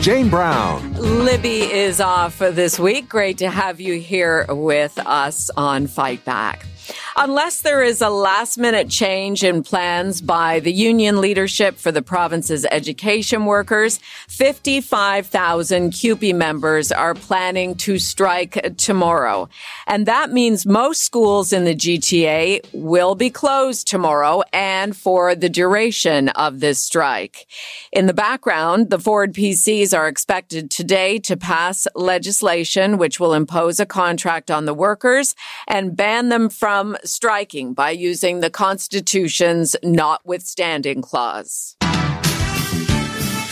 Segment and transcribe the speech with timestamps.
[0.00, 0.92] Jane Brown.
[0.94, 3.08] Libby is off this week.
[3.08, 6.64] Great to have you here with us on Fight Back.
[7.16, 12.02] Unless there is a last minute change in plans by the union leadership for the
[12.02, 13.98] province's education workers,
[14.28, 19.48] 55,000 CUPE members are planning to strike tomorrow.
[19.86, 25.48] And that means most schools in the GTA will be closed tomorrow and for the
[25.48, 27.46] duration of this strike.
[27.92, 33.80] In the background, the Ford PCs are expected today to pass legislation which will impose
[33.80, 35.34] a contract on the workers
[35.66, 41.76] and ban them from striking by using the Constitution's notwithstanding clause.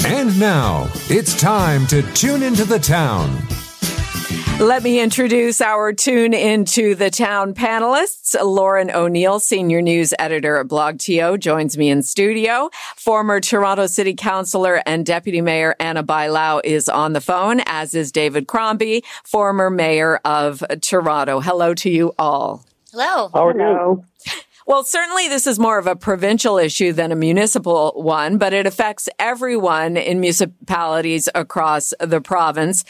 [0.07, 3.47] And now, it's time to tune into the town.
[4.61, 8.35] Let me introduce our tune into the town panelists.
[8.43, 12.71] Lauren O'Neill, senior news editor at BlogTO, joins me in studio.
[12.97, 18.11] Former Toronto City Councillor and Deputy Mayor Anna Bailão is on the phone, as is
[18.11, 21.41] David Crombie, former mayor of Toronto.
[21.41, 22.65] Hello to you all.
[22.99, 23.29] Hello.
[23.35, 24.05] How are Hello.
[24.27, 24.33] you?
[24.67, 28.67] Well, certainly this is more of a provincial issue than a municipal one, but it
[28.67, 32.87] affects everyone in municipalities across the province,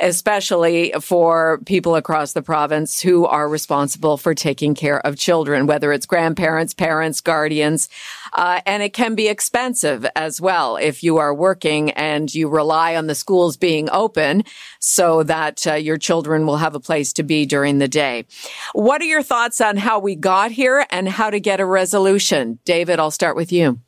[0.00, 5.92] especially for people across the province who are responsible for taking care of children, whether
[5.92, 7.88] it's grandparents, parents, guardians.
[8.32, 12.96] Uh, and it can be expensive as well if you are working and you rely
[12.96, 14.42] on the schools being open
[14.78, 18.24] so that uh, your children will have a place to be during the day.
[18.72, 22.58] What are your thoughts on how we got here and how to get a resolution?
[22.64, 23.80] David, I'll start with you.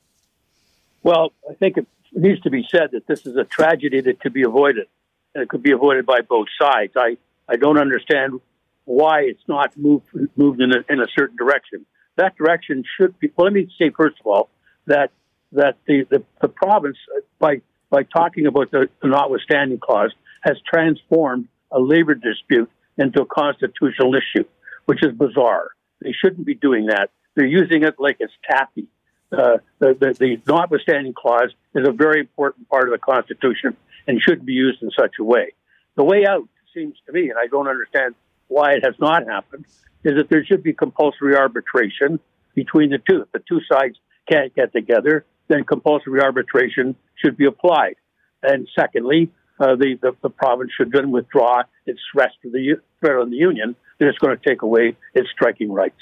[1.02, 4.32] Well, I think it needs to be said that this is a tragedy that could
[4.32, 4.86] be avoided,
[5.34, 6.92] it could be avoided by both sides.
[6.96, 7.16] I,
[7.48, 8.40] I don't understand
[8.84, 10.06] why it's not moved
[10.36, 11.86] moved in a, in a certain direction.
[12.16, 13.30] That direction should be.
[13.36, 14.48] Well, let me say first of all
[14.86, 15.10] that
[15.52, 17.60] that the, the, the province, uh, by
[17.90, 24.14] by talking about the, the notwithstanding clause, has transformed a labor dispute into a constitutional
[24.14, 24.44] issue,
[24.86, 25.68] which is bizarre.
[26.00, 27.10] They shouldn't be doing that.
[27.34, 28.86] They're using it like it's taffy.
[29.30, 33.76] Uh, the, the, the notwithstanding clause is a very important part of the Constitution
[34.06, 35.52] and shouldn't be used in such a way.
[35.96, 38.14] The way out seems to me, and I don't understand
[38.48, 39.66] why it has not happened,
[40.04, 42.18] is that there should be compulsory arbitration
[42.54, 43.22] between the two.
[43.22, 43.96] If the two sides
[44.30, 47.96] can't get together, then compulsory arbitration should be applied.
[48.42, 49.30] And secondly,
[49.60, 53.76] uh, the, the, the province should then withdraw its rest of the on the union
[53.98, 55.98] that it's going to take away its striking rights.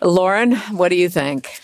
[0.00, 1.60] Lauren, what do you think?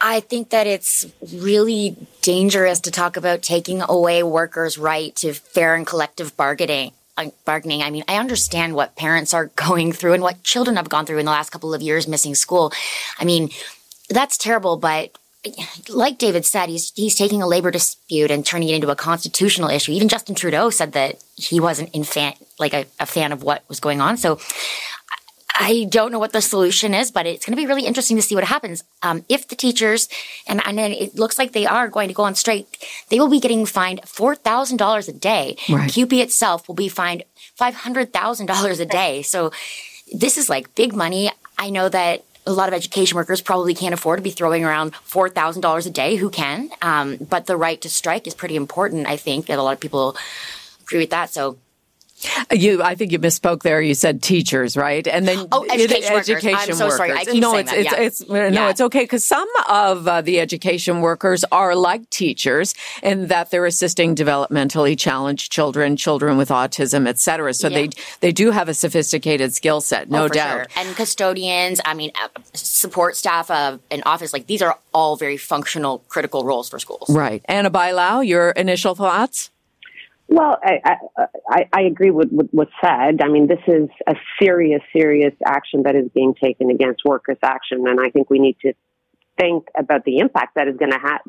[0.00, 5.74] I think that it's really dangerous to talk about taking away workers' right to fair
[5.74, 6.92] and collective bargaining.
[7.16, 7.82] uh, Bargaining.
[7.82, 11.18] I mean, I understand what parents are going through and what children have gone through
[11.18, 12.72] in the last couple of years missing school.
[13.18, 13.50] I mean,
[14.08, 15.18] that's terrible, but
[15.88, 19.68] like David said, he's he's taking a labor dispute and turning it into a constitutional
[19.70, 19.92] issue.
[19.92, 23.62] Even Justin Trudeau said that he wasn't in fan like a, a fan of what
[23.68, 24.16] was going on.
[24.16, 24.38] So
[25.54, 28.22] I don't know what the solution is, but it's going to be really interesting to
[28.22, 28.84] see what happens.
[29.02, 30.08] Um, if the teachers,
[30.46, 32.66] and, and it looks like they are going to go on strike,
[33.08, 35.56] they will be getting fined $4,000 a day.
[35.68, 35.90] Right.
[35.90, 37.24] CUPE itself will be fined
[37.58, 39.22] $500,000 a day.
[39.22, 39.50] So
[40.12, 41.30] this is like big money.
[41.58, 44.92] I know that a lot of education workers probably can't afford to be throwing around
[44.92, 46.16] $4,000 a day.
[46.16, 46.70] Who can?
[46.80, 49.80] Um, but the right to strike is pretty important, I think, and a lot of
[49.80, 50.16] people
[50.80, 51.30] agree with that.
[51.30, 51.58] So
[52.52, 53.80] You, I think you misspoke there.
[53.80, 55.06] You said teachers, right?
[55.06, 56.28] And then Oh, education workers.
[56.30, 57.12] education I'm so sorry.
[57.12, 58.00] I keep no, saying it's, that, it's, yeah.
[58.00, 58.70] it's, no, Yeah.
[58.70, 63.66] it's okay because some of uh, the education workers are like teachers in that they're
[63.66, 67.54] assisting developmentally challenged children, children with autism, et cetera.
[67.54, 67.78] So Yeah.
[67.78, 67.88] they
[68.20, 70.52] they do have a sophisticated skill set, no Oh, doubt.
[70.52, 70.66] sure.
[70.76, 75.36] And custodians, I mean, uh, support staff of an office, like these are all very
[75.36, 77.08] functional, critical roles for schools.
[77.10, 77.42] Right.
[77.46, 79.50] Anna Bailão, your initial thoughts?
[80.28, 80.80] Well, I,
[81.50, 83.22] I, I- agree with, with what's said.
[83.22, 87.86] I mean, this is a serious, serious action that is being taken against workers' action,
[87.88, 88.74] and I think we need to
[89.38, 91.22] think about the impact that is going to ha-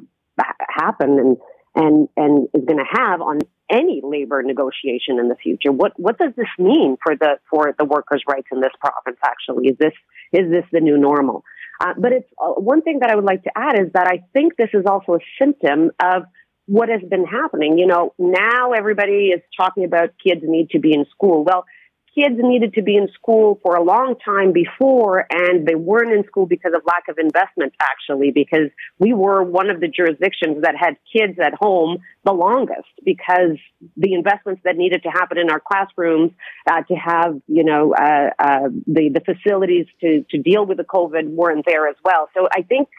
[0.69, 1.37] happen and
[1.75, 5.71] and and is going to have on any labor negotiation in the future.
[5.71, 9.19] What what does this mean for the for the workers' rights in this province?
[9.23, 9.93] Actually, is this
[10.33, 11.43] is this the new normal?
[11.79, 14.23] Uh, but it's uh, one thing that I would like to add is that I
[14.33, 16.23] think this is also a symptom of
[16.69, 17.79] what has been happening.
[17.79, 21.43] You know, now everybody is talking about kids need to be in school.
[21.43, 21.65] Well,
[22.13, 26.23] kids needed to be in school for a long time before, and they weren't in
[26.25, 28.69] school because of lack of investment, actually, because
[28.99, 33.57] we were one of the jurisdictions that had kids at home the longest because
[33.97, 36.31] the investments that needed to happen in our classrooms
[36.69, 40.83] uh, to have, you know, uh, uh, the, the facilities to, to deal with the
[40.83, 42.29] COVID weren't there as well.
[42.35, 42.89] So I think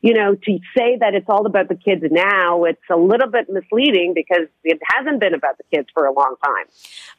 [0.00, 3.48] you know, to say that it's all about the kids now, it's a little bit
[3.50, 6.66] misleading because it hasn't been about the kids for a long time.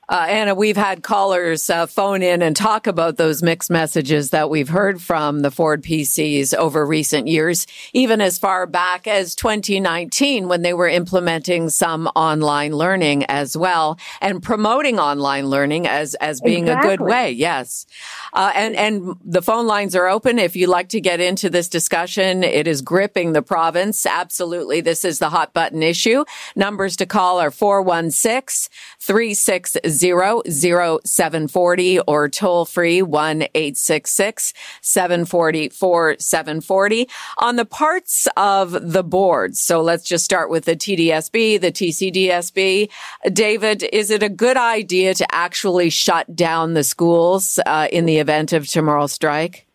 [0.07, 4.49] Uh, Anna, we've had callers uh, phone in and talk about those mixed messages that
[4.49, 10.47] we've heard from the Ford PCs over recent years, even as far back as 2019
[10.47, 16.39] when they were implementing some online learning as well and promoting online learning as, as
[16.41, 16.93] being exactly.
[16.93, 17.31] a good way.
[17.31, 17.85] Yes.
[18.31, 20.39] Uh, and, and the phone lines are open.
[20.39, 24.05] If you'd like to get into this discussion, it is gripping the province.
[24.05, 24.79] Absolutely.
[24.79, 26.23] This is the hot button issue.
[26.55, 37.55] Numbers to call are 416 360 0740 or toll free 1 866 740 4740 on
[37.55, 39.57] the parts of the board.
[39.57, 42.89] So let's just start with the TDSB, the TCDSB.
[43.33, 48.19] David, is it a good idea to actually shut down the schools uh, in the
[48.19, 49.68] event of tomorrow's strike?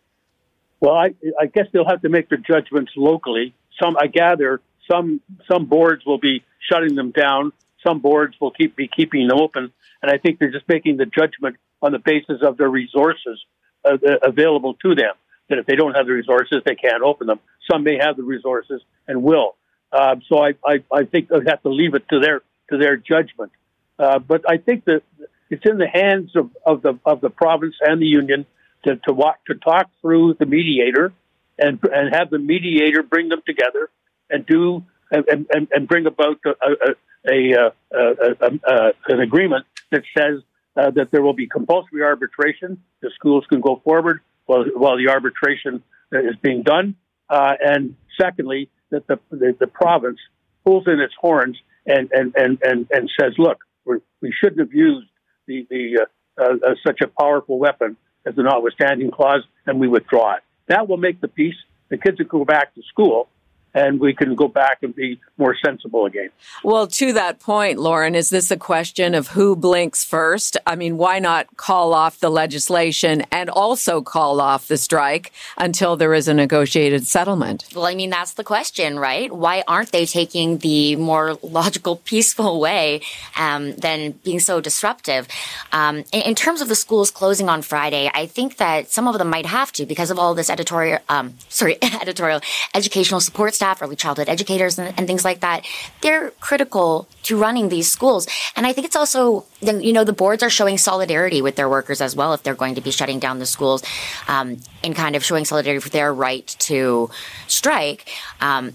[0.85, 3.55] Well, I, I guess they'll have to make their judgments locally.
[3.81, 5.19] Some, I gather, some
[5.51, 7.53] some boards will be shutting them down.
[7.85, 9.71] Some boards will keep be keeping them open,
[10.03, 13.43] and I think they're just making the judgment on the basis of their resources
[13.83, 15.15] uh, available to them.
[15.49, 17.39] That if they don't have the resources, they can't open them.
[17.67, 19.55] Some may have the resources and will.
[19.91, 22.95] Uh, so I, I, I think they'll have to leave it to their to their
[22.95, 23.51] judgment.
[23.97, 25.01] Uh, but I think that
[25.49, 28.45] it's in the hands of, of the of the province and the union
[28.85, 31.13] to to, walk, to talk through the mediator
[31.57, 33.89] and and have the mediator bring them together
[34.29, 36.95] and do and, and, and bring about a,
[37.29, 40.41] a, a, a an agreement that says
[40.77, 42.81] uh, that there will be compulsory arbitration.
[43.01, 46.95] The schools can go forward while while the arbitration is being done.
[47.29, 50.19] Uh, and secondly, that the, the, the province
[50.63, 54.67] pulls in its horns and and and and, and says, look, we're, we should not
[54.67, 55.07] have used
[55.47, 60.35] the the uh, uh, such a powerful weapon as the notwithstanding clause, and we withdraw
[60.35, 60.43] it.
[60.67, 61.55] That will make the peace.
[61.89, 63.29] The kids will go back to school,
[63.75, 66.29] and we can go back and be more sensible again.
[66.63, 70.55] Well, to that point, Lauren, is this a question of who blinks first?
[70.65, 75.97] I mean, why not call off the legislation and also call off the strike until
[75.97, 77.65] there is a negotiated settlement?
[77.75, 79.31] Well, I mean, that's the question, right?
[79.31, 83.01] Why aren't they taking the more logical, peaceful way
[83.37, 85.27] um, than being so disruptive?
[85.73, 89.17] Um, in, in, terms of the schools closing on Friday, I think that some of
[89.17, 92.39] them might have to because of all this editorial, um, sorry, editorial
[92.73, 95.65] educational support staff staff, early childhood educators, and, and, things like that,
[96.01, 98.27] they're critical to running these schools.
[98.55, 101.99] And I think it's also, you know, the boards are showing solidarity with their workers
[101.99, 103.81] as well if they're going to be shutting down the schools
[104.27, 107.09] um, and kind of showing solidarity for their right to
[107.47, 108.07] strike.
[108.39, 108.71] Um,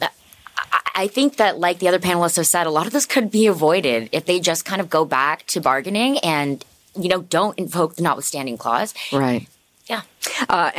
[0.97, 3.47] I think that, like the other panelists have said, a lot of this could be
[3.47, 6.65] avoided if they just kind of go back to bargaining and,
[6.99, 8.93] you know, don't invoke the notwithstanding clause.
[9.13, 9.47] Right.
[9.91, 10.03] Yeah.
[10.49, 10.71] Uh,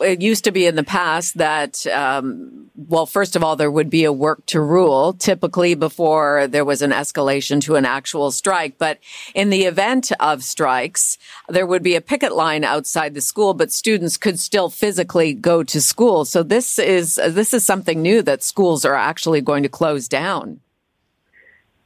[0.00, 3.88] it used to be in the past that, um, well, first of all, there would
[3.88, 8.76] be a work to rule, typically before there was an escalation to an actual strike.
[8.76, 8.98] But
[9.36, 11.16] in the event of strikes,
[11.48, 15.62] there would be a picket line outside the school, but students could still physically go
[15.62, 16.24] to school.
[16.24, 20.58] So this is, this is something new that schools are actually going to close down.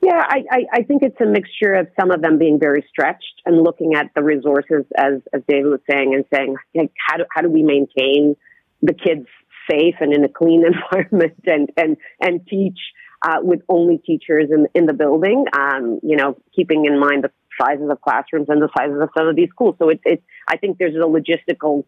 [0.03, 3.43] Yeah, I, I, I, think it's a mixture of some of them being very stretched
[3.45, 7.25] and looking at the resources, as, as David was saying, and saying, like, how do,
[7.35, 8.35] how do we maintain
[8.81, 9.27] the kids
[9.71, 12.79] safe and in a clean environment and, and, and teach
[13.23, 17.31] uh, with only teachers in, in the building, um, you know, keeping in mind the
[17.61, 19.77] sizes of classrooms and the sizes of some of these schools.
[19.79, 21.85] So it's, it's I think there's a logistical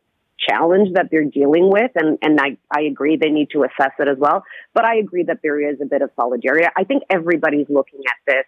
[0.49, 4.09] challenge that they're dealing with, and, and I, I agree they need to assess it
[4.09, 4.45] as well.
[4.75, 6.67] But I agree that there is a bit of solidarity.
[6.77, 8.45] I think everybody's looking at this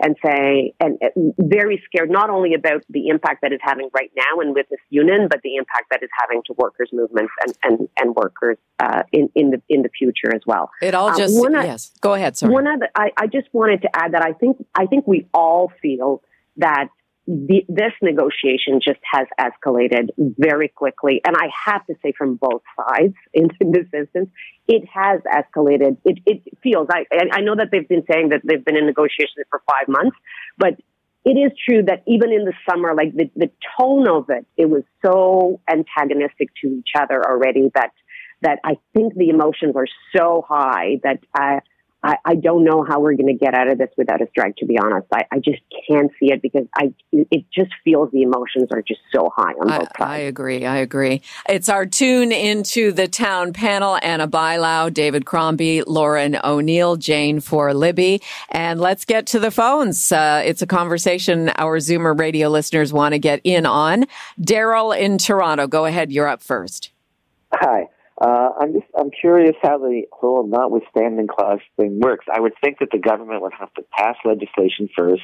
[0.00, 0.98] and say, and
[1.38, 4.78] very scared not only about the impact that it's having right now and with this
[4.90, 9.02] union, but the impact that it's having to workers' movements and, and, and workers uh,
[9.12, 10.70] in, in the in the future as well.
[10.80, 11.90] It all um, just um, yes.
[12.00, 12.52] Go ahead, sorry.
[12.52, 15.72] One of I, I just wanted to add that I think I think we all
[15.82, 16.22] feel
[16.58, 16.88] that
[17.28, 21.20] the, this negotiation just has escalated very quickly.
[21.26, 24.30] And I have to say, from both sides in, in this instance,
[24.66, 25.98] it has escalated.
[26.06, 29.44] It, it feels, I, I know that they've been saying that they've been in negotiations
[29.50, 30.16] for five months,
[30.56, 30.80] but
[31.26, 34.70] it is true that even in the summer, like the, the tone of it, it
[34.70, 37.90] was so antagonistic to each other already that,
[38.40, 41.60] that I think the emotions are so high that, uh,
[42.02, 44.56] I, I don't know how we're going to get out of this without a strike.
[44.56, 48.22] To be honest, I, I just can't see it because I it just feels the
[48.22, 50.10] emotions are just so high on both I, sides.
[50.10, 50.64] I agree.
[50.64, 51.22] I agree.
[51.48, 57.74] It's our tune into the town panel: Anna Bailão, David Crombie, Lauren O'Neill, Jane for
[57.74, 60.12] Libby, and let's get to the phones.
[60.12, 64.06] Uh, it's a conversation our Zoomer radio listeners want to get in on.
[64.40, 66.12] Daryl in Toronto, go ahead.
[66.12, 66.92] You're up first.
[67.54, 67.88] Hi.
[68.20, 72.26] Uh, I'm just I'm curious how the whole notwithstanding clause thing works.
[72.32, 75.22] I would think that the government would have to pass legislation first,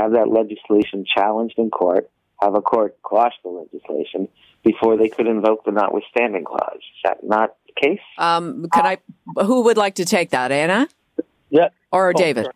[0.00, 2.08] have that legislation challenged in court,
[2.40, 4.28] have a court quash the legislation
[4.64, 6.76] before they could invoke the notwithstanding clause.
[6.76, 8.00] Is that not the case?
[8.18, 8.98] Um, can I?
[9.42, 10.86] Who would like to take that, Anna
[11.50, 11.70] Yeah.
[11.90, 12.44] or Oh, David?
[12.44, 12.54] sorry.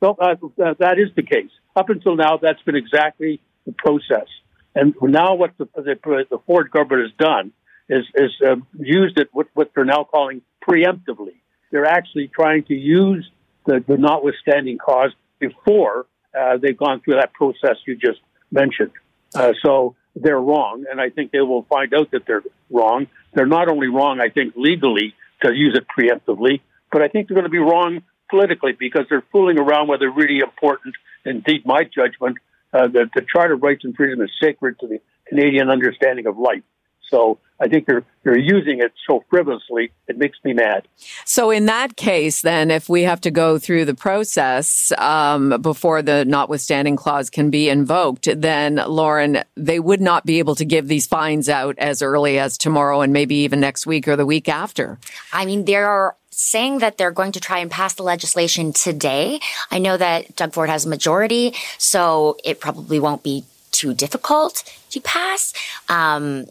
[0.00, 1.50] Well, uh, uh, that is the case.
[1.74, 4.26] Up until now, that's been exactly the process.
[4.74, 7.52] And now, what the, the, the Ford government has done
[7.88, 11.34] is, is uh, used it what, what they're now calling preemptively.
[11.70, 13.28] They're actually trying to use
[13.66, 16.06] the, the notwithstanding cause before
[16.38, 18.92] uh, they've gone through that process you just mentioned.
[19.34, 23.06] Uh, so they're wrong, and I think they will find out that they're wrong.
[23.34, 27.34] They're not only wrong, I think, legally to use it preemptively, but I think they're
[27.34, 31.84] going to be wrong politically because they're fooling around with a really important, indeed, my
[31.84, 32.38] judgment,
[32.72, 36.38] uh, the, the Charter of Rights and Freedom is sacred to the Canadian understanding of
[36.38, 36.62] life.
[37.10, 40.86] So I think they're they're using it so frivolously, it makes me mad.
[41.24, 46.02] So in that case, then, if we have to go through the process um, before
[46.02, 50.88] the notwithstanding clause can be invoked, then Lauren, they would not be able to give
[50.88, 54.48] these fines out as early as tomorrow and maybe even next week or the week
[54.48, 54.98] after.
[55.32, 59.40] I mean, they're saying that they're going to try and pass the legislation today.
[59.70, 64.62] I know that Doug Ford has a majority, so it probably won't be too difficult
[64.90, 65.52] to pass.
[65.88, 66.46] Um,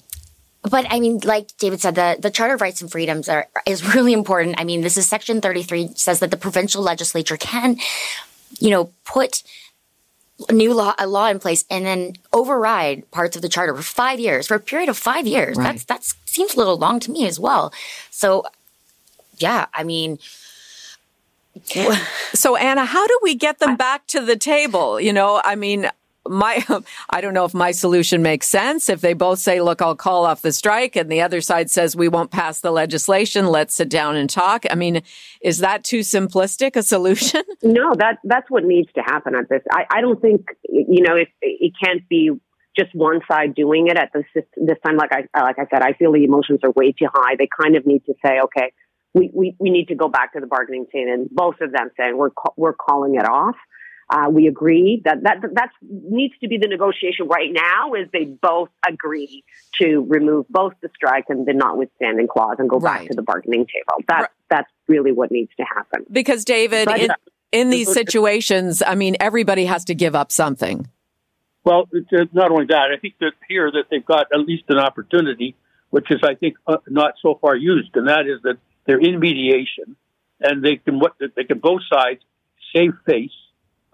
[0.69, 3.95] but I mean, like David said, the, the Charter of Rights and Freedoms are, is
[3.95, 4.59] really important.
[4.59, 7.77] I mean, this is Section 33 says that the provincial legislature can,
[8.59, 9.43] you know, put
[10.49, 13.81] a new law, a law in place and then override parts of the charter for
[13.81, 15.57] five years, for a period of five years.
[15.57, 15.65] Right.
[15.65, 17.71] That's, that seems a little long to me as well.
[18.11, 18.45] So,
[19.37, 20.19] yeah, I mean,
[22.33, 24.99] So Anna, how do we get them back to the table?
[24.99, 25.89] You know, I mean,
[26.27, 26.63] my,
[27.09, 28.89] I don't know if my solution makes sense.
[28.89, 31.95] If they both say, look, I'll call off the strike and the other side says
[31.95, 34.65] we won't pass the legislation, let's sit down and talk.
[34.69, 35.01] I mean,
[35.41, 37.41] is that too simplistic a solution?
[37.63, 39.61] No, that that's what needs to happen at this.
[39.71, 42.29] I, I don't think you know if it can't be
[42.77, 44.97] just one side doing it at this this time.
[44.97, 47.35] Like I like I said, I feel the emotions are way too high.
[47.37, 48.71] They kind of need to say, okay,
[49.15, 51.89] we, we, we need to go back to the bargaining table, and both of them
[51.97, 53.55] saying we're we're calling it off.
[54.07, 57.93] Uh, we agree that that that needs to be the negotiation right now.
[57.95, 59.43] Is they both agree
[59.81, 62.99] to remove both the strike and the notwithstanding clause and go Right.
[62.99, 64.03] back to the bargaining table.
[64.07, 64.29] That Right.
[64.49, 66.05] that's really what needs to happen.
[66.11, 67.09] Because David, But- in,
[67.51, 70.87] in these situations, I mean, everybody has to give up something.
[71.63, 74.65] Well, it's, uh, not only that, I think that here that they've got at least
[74.69, 75.55] an opportunity,
[75.89, 79.19] which is I think uh, not so far used, and that is that they're in
[79.19, 79.95] mediation,
[80.41, 82.21] and they can what they can both sides
[82.75, 83.31] save face.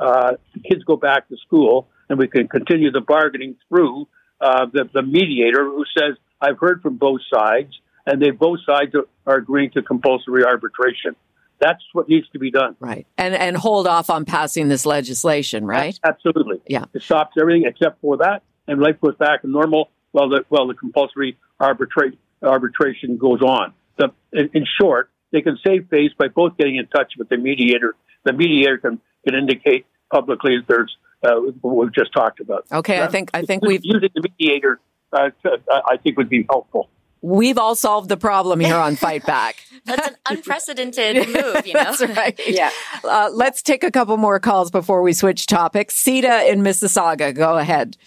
[0.01, 4.07] Uh, the kids go back to school, and we can continue the bargaining through
[4.41, 7.73] uh, the, the mediator who says, "I've heard from both sides,
[8.05, 11.15] and they both sides are, are agreeing to compulsory arbitration."
[11.59, 12.75] That's what needs to be done.
[12.79, 13.05] Right.
[13.19, 15.99] And, and hold off on passing this legislation, right?
[16.03, 16.59] Absolutely.
[16.65, 16.85] Yeah.
[16.91, 19.89] It stops everything except for that, and life goes back to normal.
[20.13, 23.73] While the while the compulsory arbitra- arbitration goes on.
[23.97, 27.37] The, in, in short, they can save face by both getting in touch with the
[27.37, 27.95] mediator.
[28.25, 32.65] The mediator can, can indicate publicly that there's uh, what we've just talked about.
[32.71, 33.01] Okay.
[33.01, 34.79] I think, I think we've, using the mediator.
[35.13, 36.89] Uh, to, uh, I think would be helpful.
[37.21, 39.57] we've all solved the problem here on Fight Back.
[39.85, 41.93] that's an unprecedented move, you know?
[41.93, 42.39] That's right.
[42.47, 42.71] Yeah.
[43.03, 45.95] Uh, let's take a couple more calls before we switch topics.
[45.97, 47.97] Sita in Mississauga, go ahead.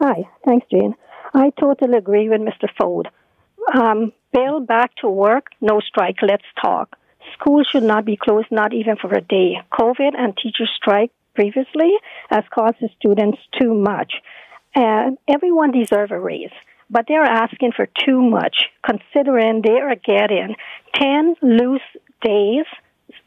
[0.00, 0.94] Hi, thanks, Jane.
[1.34, 2.68] I totally agree with Mr.
[2.80, 3.08] Ford.
[3.74, 6.96] Um, Bill, back to work, no strike, let's talk.
[7.34, 9.60] School should not be closed, not even for a day.
[9.72, 11.92] COVID and teacher strike previously
[12.30, 14.14] has caused the students too much.
[14.74, 16.52] Uh, everyone deserves a raise,
[16.90, 20.54] but they're asking for too much, considering they are getting
[20.94, 21.80] 10 loose
[22.22, 22.64] days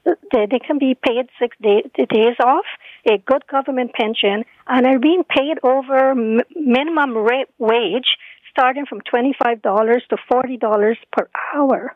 [0.05, 2.65] they, they can be paid six day, days off,
[3.09, 8.17] a good government pension, and are being paid over minimum rate wage
[8.50, 11.95] starting from $25 to $40 per hour.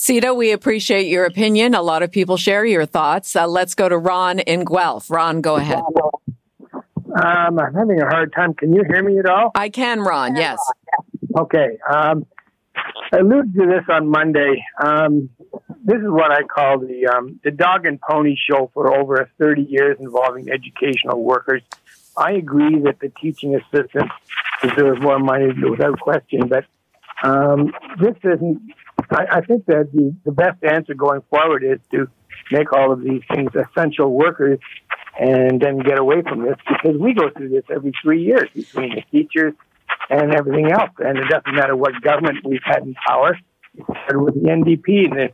[0.00, 1.74] Sita, we appreciate your opinion.
[1.74, 3.34] A lot of people share your thoughts.
[3.34, 5.10] Uh, let's go to Ron in Guelph.
[5.10, 5.82] Ron, go ahead.
[6.72, 8.54] Um, I'm having a hard time.
[8.54, 9.50] Can you hear me at all?
[9.56, 10.36] I can, Ron.
[10.36, 10.60] Yes.
[11.36, 11.78] Okay.
[11.90, 12.26] Um,
[13.12, 14.64] I alluded to this on Monday.
[14.80, 15.30] Um,
[15.84, 19.62] this is what I call the um, the dog and pony show for over 30
[19.62, 21.62] years involving educational workers.
[22.16, 24.14] I agree that the teaching assistants
[24.62, 26.66] deserve more money without question, but
[27.24, 28.62] um, this isn't.
[29.10, 32.08] I, I think that the, the best answer going forward is to
[32.50, 34.58] make all of these things essential workers
[35.18, 38.94] and then get away from this because we go through this every three years between
[38.94, 39.54] the teachers
[40.10, 40.90] and everything else.
[40.98, 43.38] And it doesn't matter what government we've had in power.
[43.74, 45.28] It started with the NDP and then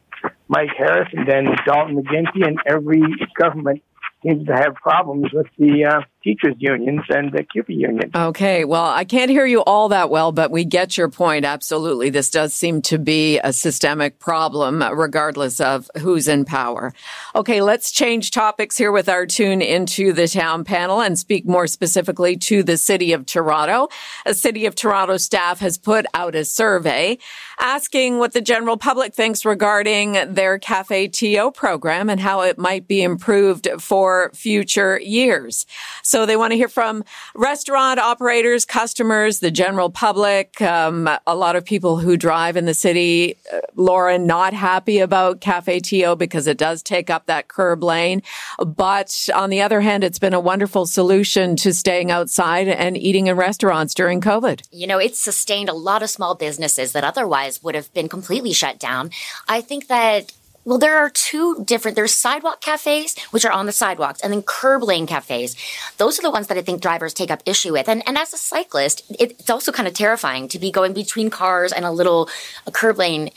[0.49, 3.03] Mike Harris and then Dalton McGuinty and every
[3.39, 3.83] government
[4.23, 8.11] seems to have problems with the uh, teachers unions and the CUPE union.
[8.15, 11.45] Okay, well, I can't hear you all that well, but we get your point.
[11.45, 12.09] Absolutely.
[12.09, 16.95] This does seem to be a systemic problem, regardless of who's in power.
[17.37, 21.67] Okay, let's change topics here with our tune into the town panel and speak more
[21.67, 23.89] specifically to the city of Toronto.
[24.25, 27.19] A city of Toronto staff has put out a survey
[27.59, 32.89] asking what the general public thinks regarding their Cafe TO program and how it might
[32.89, 35.67] be improved for future years.
[36.03, 37.03] So they want to hear from
[37.35, 42.73] restaurant operators, customers, the general public, um, a lot of people who drive in the
[42.73, 43.37] city.
[43.53, 48.23] Uh, Lauren, not happy about Cafe TO because it does take up that curb lane.
[48.65, 53.27] But on the other hand, it's been a wonderful solution to staying outside and eating
[53.27, 54.63] in restaurants during COVID.
[54.71, 58.53] You know, it's sustained a lot of small businesses that otherwise would have been completely
[58.53, 59.11] shut down.
[59.49, 60.33] I think that
[60.65, 64.43] well, there are two different, there's sidewalk cafes, which are on the sidewalks, and then
[64.43, 65.57] curb lane cafes.
[65.99, 67.89] Those are the ones that I think drivers take up issue with.
[67.89, 71.73] And, and as a cyclist, it's also kind of terrifying to be going between cars
[71.73, 72.29] and a little
[72.67, 73.31] a curb lane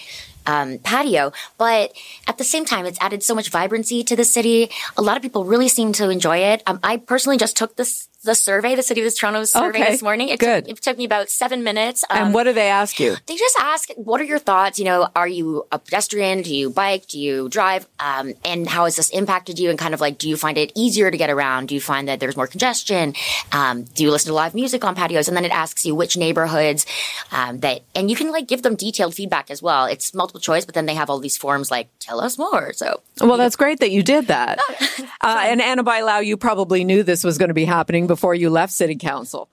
[0.46, 1.34] um, patio.
[1.58, 1.92] But
[2.28, 4.70] at the same time, it's added so much vibrancy to the city.
[4.96, 6.64] A lot of people really seem to enjoy it.
[6.66, 9.92] Um, I personally just took this the survey, the City of Toronto's survey okay.
[9.92, 10.30] this morning.
[10.30, 10.66] It Good.
[10.66, 12.04] Took, it took me about seven minutes.
[12.10, 13.16] Um, and what do they ask you?
[13.26, 14.80] They just ask, what are your thoughts?
[14.80, 16.42] You know, are you a pedestrian?
[16.42, 17.08] Do you bike?
[17.08, 17.88] Do you drive?
[18.00, 19.70] Um, and how has this impacted you?
[19.70, 21.68] And kind of like, do you find it easier to get around?
[21.68, 23.14] Do you find that there's more congestion?
[23.52, 25.28] Um, do you listen to live music on patios?
[25.28, 26.86] And then it asks you which neighborhoods
[27.32, 29.86] um, that, and you can like give them detailed feedback as well.
[29.86, 32.74] It's multiple choice, but then they have all these forms like, tell us more.
[32.74, 34.60] So, well, that's great that you did that.
[35.22, 38.50] uh, and Anna Bailão, you probably knew this was going to be happening before you
[38.50, 39.50] left City Council.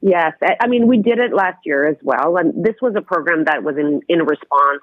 [0.00, 3.44] Yes, I mean we did it last year as well, and this was a program
[3.44, 4.82] that was in in response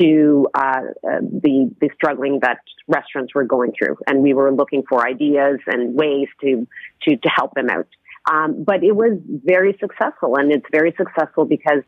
[0.00, 4.84] to uh, uh, the the struggling that restaurants were going through, and we were looking
[4.88, 6.66] for ideas and ways to
[7.02, 7.88] to to help them out.
[8.30, 11.82] Um, but it was very successful, and it's very successful because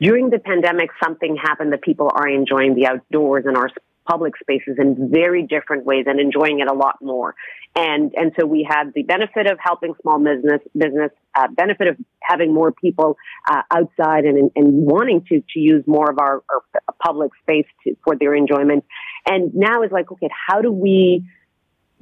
[0.00, 3.68] during the pandemic, something happened that people are enjoying the outdoors and our
[4.08, 7.34] public spaces in very different ways and enjoying it a lot more.
[7.74, 11.96] And, and so we had the benefit of helping small business, business, uh, benefit of
[12.20, 13.16] having more people,
[13.50, 16.62] uh, outside and, and wanting to, to use more of our, our
[17.02, 18.84] public space to, for their enjoyment.
[19.26, 21.24] And now it's like, okay, how do we,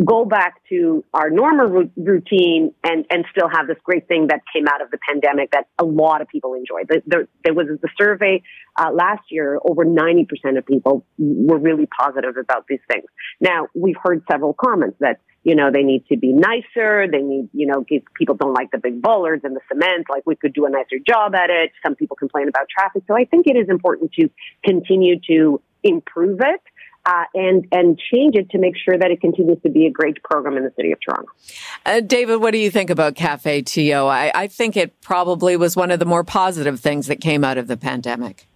[0.05, 4.67] go back to our normal routine and, and still have this great thing that came
[4.69, 6.87] out of the pandemic that a lot of people enjoyed.
[6.89, 8.43] The, the, there was the survey
[8.77, 13.05] uh, last year, over 90% of people were really positive about these things.
[13.41, 17.07] Now, we've heard several comments that, you know, they need to be nicer.
[17.11, 17.85] They need, you know,
[18.15, 20.07] people don't like the big bollards and the cement.
[20.09, 21.73] Like we could do a nicer job at it.
[21.85, 23.03] Some people complain about traffic.
[23.09, 24.31] So I think it is important to
[24.65, 26.61] continue to improve it
[27.07, 30.23] uh, and and change it to make sure that it continues to be a great
[30.23, 31.31] program in the city of Toronto.
[31.87, 33.93] Uh, David, what do you think about Cafe TO?
[34.07, 37.59] I, I think it probably was one of the more positive things that came out
[37.59, 38.47] of the pandemic.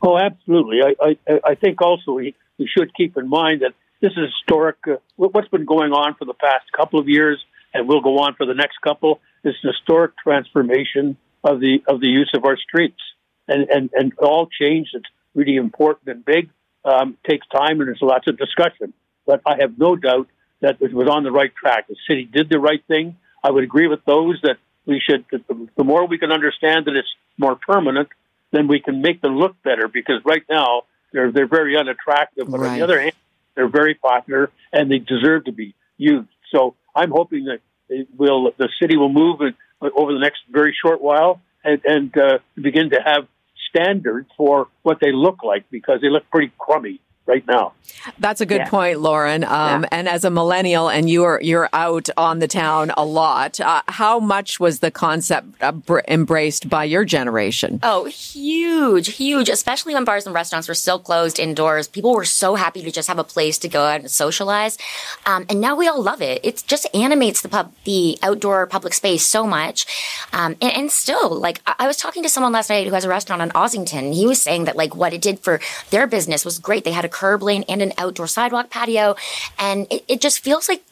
[0.00, 0.80] Oh, absolutely.
[0.82, 4.76] I I, I think also we, we should keep in mind that this is historic.
[4.86, 8.34] Uh, what's been going on for the past couple of years, and will go on
[8.34, 9.20] for the next couple.
[9.44, 13.00] is an historic transformation of the of the use of our streets,
[13.48, 16.50] and and and all change that's really important and big
[16.84, 18.92] um, takes time and there's lots of discussion.
[19.26, 20.28] But I have no doubt
[20.60, 21.88] that it was on the right track.
[21.88, 23.16] The city did the right thing.
[23.42, 26.96] I would agree with those that we should, the, the more we can understand that
[26.96, 28.08] it's more permanent,
[28.50, 32.50] then we can make them look better because right now they're, they're very unattractive.
[32.50, 32.70] But right.
[32.70, 33.14] on the other hand,
[33.54, 36.28] they're very popular and they deserve to be used.
[36.52, 39.40] So I'm hoping that it will, the city will move
[39.80, 43.26] over the next very short while and, and uh, begin to have
[43.74, 47.72] standards for what they look like because they look pretty crummy right now.
[48.18, 48.68] That's a good yeah.
[48.68, 49.44] point, Lauren.
[49.44, 49.88] Um, yeah.
[49.92, 53.60] And as a millennial, and you're you're out on the town a lot.
[53.60, 55.72] Uh, how much was the concept uh,
[56.08, 57.78] embraced by your generation?
[57.82, 59.48] Oh, huge, huge!
[59.48, 61.86] Especially when bars and restaurants were still closed indoors.
[61.86, 64.78] People were so happy to just have a place to go out and socialize.
[65.26, 66.40] Um, and now we all love it.
[66.44, 69.86] It just animates the pub, the outdoor public space so much.
[70.32, 73.04] Um, and, and, still, like I, I was talking to someone last night who has
[73.04, 74.12] a restaurant on Ossington.
[74.14, 76.84] He was saying that like what it did for their business was great.
[76.84, 79.14] They had a curb lane and an outdoor sidewalk patio.
[79.58, 80.82] And it, it just feels like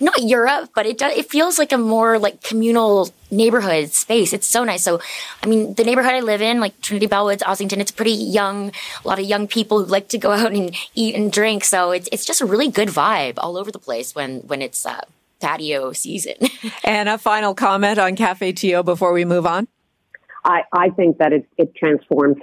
[0.00, 4.32] not Europe, but it does, it feels like a more like communal neighborhood space.
[4.32, 4.82] It's so nice.
[4.82, 5.00] So,
[5.42, 8.72] I mean, the neighborhood I live in, like Trinity Bellwoods, Ossington, it's pretty young,
[9.04, 11.64] a lot of young people who like to go out and eat and drink.
[11.64, 14.86] So it's, it's just a really good vibe all over the place when, when it's,
[14.86, 15.02] uh,
[15.38, 16.34] patio season.
[16.84, 19.68] and a final comment on Cafe TO before we move on.
[20.46, 22.36] I, I think that it, it transforms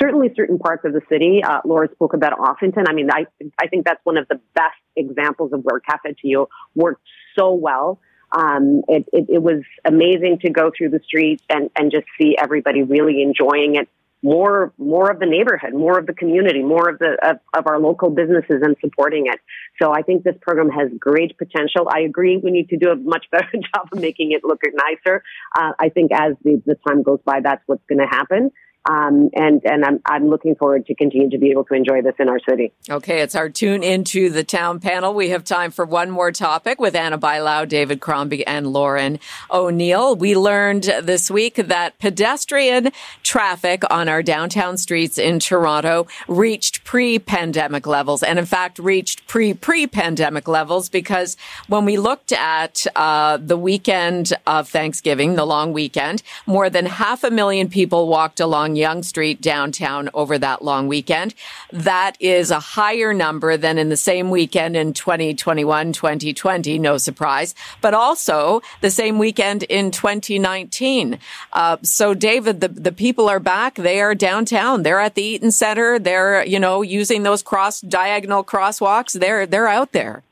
[0.00, 1.42] certainly certain parts of the city.
[1.44, 2.84] Uh, Laura spoke about Ossington.
[2.88, 3.26] I mean, I,
[3.60, 7.02] I think that's one of the best examples of where Cafe TO worked
[7.38, 8.00] so well.
[8.32, 12.36] Um, it, it, it was amazing to go through the streets and, and just see
[12.38, 13.88] everybody really enjoying it
[14.26, 17.78] more more of the neighborhood, more of the community, more of the of, of, our
[17.78, 19.38] local businesses and supporting it.
[19.80, 21.88] So I think this program has great potential.
[21.88, 25.22] I agree we need to do a much better job of making it look nicer.
[25.56, 28.50] Uh, I think as the, the time goes by, that's what's going to happen.
[28.88, 32.14] Um, and and I'm I'm looking forward to continue to be able to enjoy this
[32.20, 32.72] in our city.
[32.88, 35.12] Okay, it's our tune into the town panel.
[35.12, 39.18] We have time for one more topic with Anna Bailão, David Crombie, and Lauren
[39.50, 40.14] O'Neill.
[40.14, 42.92] We learned this week that pedestrian
[43.24, 50.46] traffic on our downtown streets in Toronto reached pre-pandemic levels, and in fact reached pre-pre-pandemic
[50.46, 56.70] levels because when we looked at uh, the weekend of Thanksgiving, the long weekend, more
[56.70, 61.34] than half a million people walked along Yonge Street downtown over that long weekend.
[61.72, 67.54] That is a higher number than in the same weekend in 2021, 2020, no surprise,
[67.80, 71.18] but also the same weekend in 2019.
[71.52, 73.74] Uh, so, David, the, the people are back.
[73.74, 74.82] They are downtown.
[74.82, 75.98] They're at the Eaton Center.
[75.98, 79.18] They're, you know, using those cross diagonal crosswalks.
[79.18, 80.22] They're, they're out there.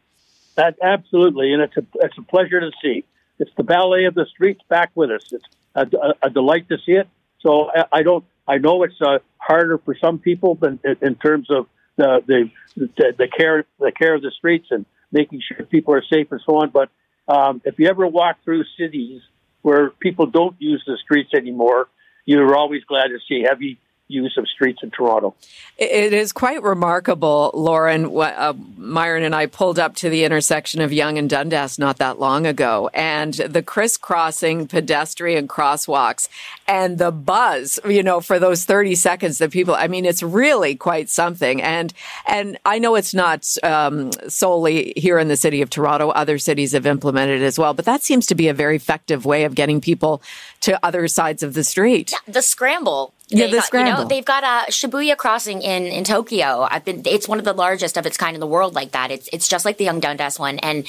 [0.56, 1.52] That, absolutely.
[1.52, 3.04] And it's a, it's a pleasure to see.
[3.38, 5.32] It's the ballet of the streets back with us.
[5.32, 7.08] It's a, a, a delight to see it.
[7.40, 8.24] So I, don't.
[8.46, 13.14] I know it's uh, harder for some people, but in terms of the, the the
[13.18, 16.56] the care the care of the streets and making sure people are safe and so
[16.56, 16.70] on.
[16.70, 16.90] But
[17.28, 19.22] um, if you ever walk through cities
[19.62, 21.88] where people don't use the streets anymore,
[22.26, 23.78] you're always glad to see heavy
[24.08, 25.34] use of streets in Toronto.
[25.78, 28.04] It is quite remarkable, Lauren.
[28.04, 32.20] Uh, Myron and I pulled up to the intersection of Yonge and Dundas not that
[32.20, 36.28] long ago, and the crisscrossing pedestrian crosswalks
[36.68, 40.76] and the buzz, you know, for those 30 seconds that people, I mean, it's really
[40.76, 41.62] quite something.
[41.62, 41.92] And,
[42.26, 46.10] and I know it's not um, solely here in the city of Toronto.
[46.10, 49.24] Other cities have implemented it as well, but that seems to be a very effective
[49.24, 50.22] way of getting people
[50.60, 52.12] to other sides of the street.
[52.12, 53.90] Yeah, the scramble yeah, the got, scramble.
[53.90, 56.66] You know, they've got a Shibuya crossing in, in Tokyo.
[56.70, 57.02] I've been.
[57.04, 59.10] It's one of the largest of its kind in the world, like that.
[59.10, 60.86] It's it's just like the Yonge Dundas one, and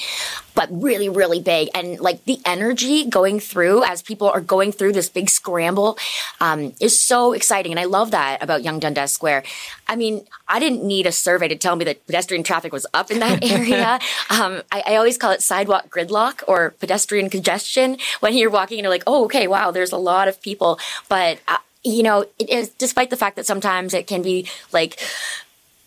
[0.54, 4.92] but really, really big, and like the energy going through as people are going through
[4.92, 5.98] this big scramble
[6.40, 9.44] um, is so exciting, and I love that about Yonge Dundas Square.
[9.88, 13.10] I mean, I didn't need a survey to tell me that pedestrian traffic was up
[13.10, 13.98] in that area.
[14.30, 18.84] um, I, I always call it sidewalk gridlock or pedestrian congestion when you're walking and
[18.84, 20.78] you're like, oh, okay, wow, there's a lot of people,
[21.08, 21.38] but.
[21.48, 25.00] Uh, you know, it is, despite the fact that sometimes it can be like,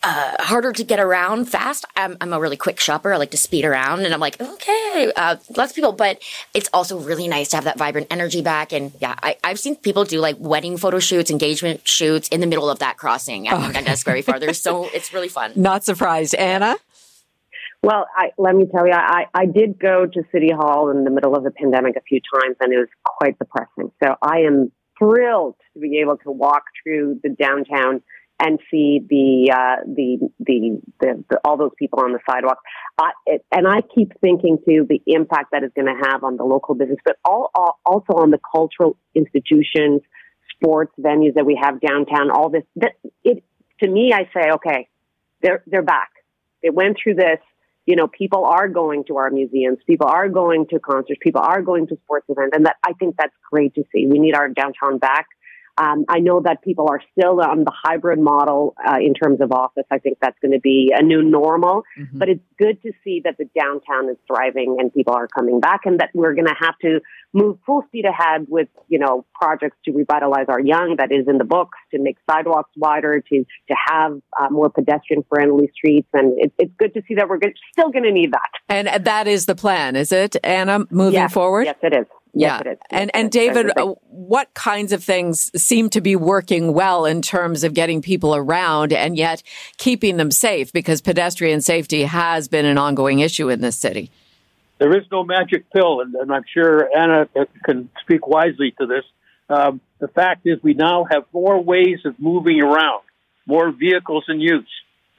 [0.01, 1.83] uh, harder to get around fast.
[1.97, 3.11] I'm, I'm, a really quick shopper.
[3.11, 6.21] I like to speed around and I'm like, okay, uh, lots of people, but
[6.53, 8.71] it's also really nice to have that vibrant energy back.
[8.71, 12.47] And yeah, I, have seen people do like wedding photo shoots, engagement shoots in the
[12.47, 13.73] middle of that crossing at okay.
[13.73, 14.53] Dundas Very Farther.
[14.53, 15.51] So it's really fun.
[15.57, 16.33] Not surprised.
[16.35, 16.77] Anna?
[17.83, 21.11] Well, I, let me tell you, I, I did go to City Hall in the
[21.11, 23.91] middle of the pandemic a few times and it was quite depressing.
[24.01, 28.01] So I am thrilled to be able to walk through the downtown
[28.41, 32.59] and see the uh, the, the, the the all those people on the sidewalk.
[32.97, 33.09] Uh,
[33.51, 36.75] and I keep thinking too the impact that is going to have on the local
[36.75, 40.01] business, but all, all, also on the cultural institutions,
[40.55, 42.31] sports venues that we have downtown.
[42.31, 43.43] All this that it
[43.81, 44.87] to me, I say, okay,
[45.41, 46.11] they're they're back.
[46.63, 47.39] They went through this
[47.89, 51.63] you know, people are going to our museums, people are going to concerts, people are
[51.63, 54.05] going to sports events, and that I think that's great to see.
[54.05, 55.25] We need our downtown back.
[55.81, 59.51] Um, I know that people are still on the hybrid model uh, in terms of
[59.51, 59.85] office.
[59.89, 62.17] I think that's going to be a new normal, mm-hmm.
[62.17, 65.81] but it's good to see that the downtown is thriving and people are coming back
[65.85, 66.99] and that we're going to have to
[67.33, 71.37] move full speed ahead with, you know, projects to revitalize our Yonge that is in
[71.37, 76.09] the books, to make sidewalks wider, to, to have uh, more pedestrian friendly streets.
[76.13, 78.49] And it, it's good to see that we're good, still going to need that.
[78.67, 81.65] And that is the plan, is it, Anna, moving yes, forward?
[81.65, 82.05] Yes, it is.
[82.33, 82.73] Yes, yeah.
[82.91, 87.63] And, and David, uh, what kinds of things seem to be working well in terms
[87.63, 89.41] of getting people around and yet
[89.77, 90.71] keeping them safe?
[90.71, 94.11] Because pedestrian safety has been an ongoing issue in this city.
[94.77, 97.27] There is no magic pill, and, and I'm sure Anna
[97.65, 99.03] can speak wisely to this.
[99.49, 103.03] Um, the fact is, we now have more ways of moving around,
[103.45, 104.69] more vehicles in use.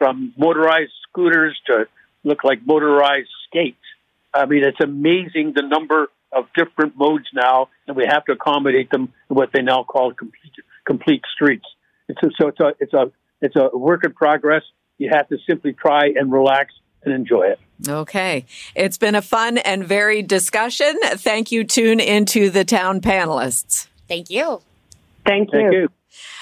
[0.01, 1.87] from motorized scooters to
[2.25, 3.77] look like motorized skates.
[4.33, 8.91] I mean, it's amazing the number of different modes now, and we have to accommodate
[8.91, 10.53] them in what they now call complete
[10.87, 11.67] complete streets.
[12.09, 14.63] It's a, so it's a it's a it's a work in progress.
[14.99, 17.61] You have to simply try and relax and enjoy it.
[17.89, 18.45] Okay.
[18.75, 20.99] It's been a fun and varied discussion.
[21.03, 21.65] Thank you.
[21.65, 23.87] Tune into the town panelists.
[24.09, 24.61] Thank you.
[25.25, 25.59] Thank you.
[25.59, 25.89] Thank you.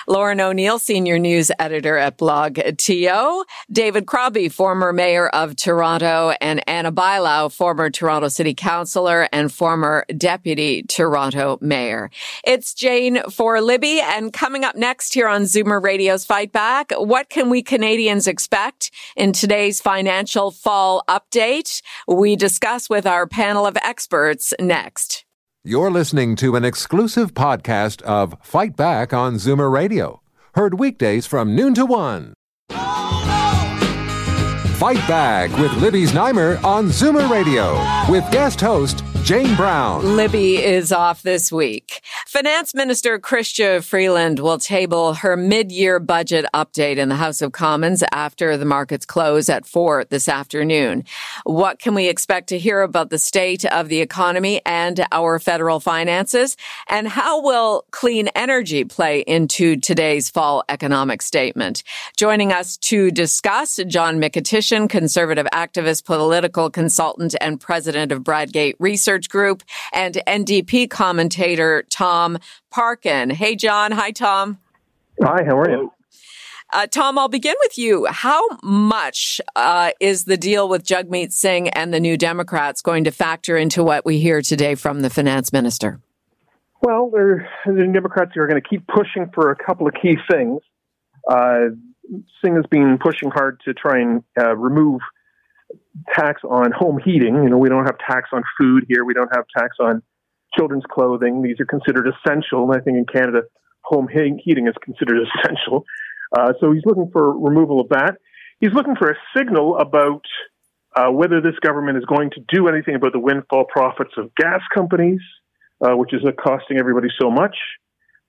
[0.07, 3.45] Lauren O'Neill, senior news editor at Blog TO.
[3.71, 10.05] David Crombie, former mayor of Toronto, and Anna Bailão, former Toronto city councillor and former
[10.17, 12.11] deputy Toronto mayor.
[12.45, 14.01] It's Jane for Libby.
[14.01, 18.91] And coming up next here on Zoomer Radio's Fight Back, what can we Canadians expect
[19.17, 21.83] in today's financial fall update?
[22.07, 25.25] We discuss with our panel of experts next.
[25.65, 30.23] You're listening to an exclusive podcast of Fight Back on Zoomer Radio.
[30.55, 32.33] Heard weekdays from noon to one.
[34.79, 37.75] Fight Back with Libby Znaimer on Zoomer Radio
[38.11, 40.17] with guest host Jane Brown.
[40.17, 42.01] Libby is off this week.
[42.27, 48.03] Finance Minister Chrystia Freeland will table her mid-year budget update in the House of Commons
[48.13, 51.05] after the markets close at 4 this afternoon.
[51.45, 55.81] What can we expect to hear about the state of the economy and our federal
[55.81, 56.57] finances?
[56.89, 61.83] And how will clean energy play into today's fall economic statement?
[62.17, 69.08] Joining us to discuss, John Mykytyshyn, conservative activist, political consultant, and president of Bradgate Research
[69.29, 72.39] Group, and NDP commentator Tom
[72.71, 73.31] Parkin.
[73.31, 73.93] Hey, John.
[73.93, 74.59] Hi, Tom.
[75.23, 75.93] Hi, how are you?
[76.71, 78.07] Uh, Tom, I'll begin with you.
[78.11, 83.11] How much uh, is the deal with Jagmeet Singh and the New Democrats going to
[83.11, 86.01] factor into what we hear today from the finance minister?
[86.83, 87.43] Well, the
[87.93, 90.61] Democrats are going to keep pushing for a couple of key things.
[91.29, 91.71] Uh,
[92.45, 95.01] Singh has been pushing hard to try and uh, remove
[96.13, 97.43] tax on home heating.
[97.43, 99.05] You know, we don't have tax on food here.
[99.05, 100.03] We don't have tax on
[100.57, 101.43] children's clothing.
[101.43, 102.71] These are considered essential.
[102.71, 103.43] And I think in Canada,
[103.83, 105.85] home heating is considered essential.
[106.37, 108.17] Uh, so he's looking for removal of that.
[108.61, 110.23] He's looking for a signal about
[110.97, 114.61] uh, whether this government is going to do anything about the windfall profits of gas
[114.75, 115.21] companies,
[115.81, 117.57] uh, which is costing everybody so much.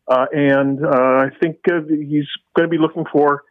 [0.08, 3.44] Uh, and uh, I think uh, he's going to be looking for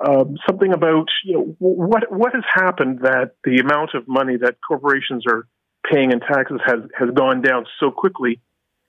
[0.00, 4.56] um, something about you know what what has happened that the amount of money that
[4.66, 5.46] corporations are
[5.90, 8.40] paying in taxes has has gone down so quickly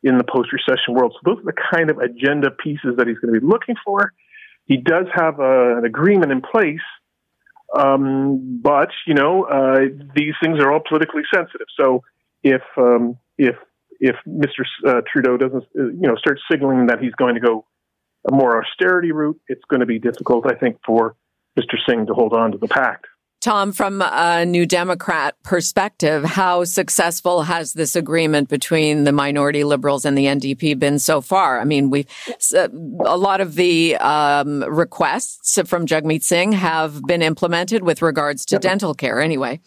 [0.02, 1.14] in the post recession world.
[1.16, 4.14] So those are the kind of agenda pieces that he's going to be looking for.
[4.66, 6.86] He does have a, an agreement in place,
[7.78, 9.80] um, but you know uh,
[10.16, 11.68] these things are all politically sensitive.
[11.80, 12.04] So
[12.44, 13.56] if um, if
[14.00, 14.66] if Mr.
[14.86, 17.66] Uh, Trudeau doesn't uh, you know start signaling that he's going to go
[18.30, 21.16] a more austerity route, it's going to be difficult, I think, for
[21.58, 21.76] Mr.
[21.88, 23.06] Singh to hold on to the pact.
[23.44, 30.06] Tom, from a New Democrat perspective, how successful has this agreement between the minority liberals
[30.06, 31.60] and the NDP been so far?
[31.60, 32.08] I mean, we
[32.54, 38.60] a lot of the um, requests from Jagmeet Singh have been implemented with regards to
[38.60, 39.60] dental care, anyway.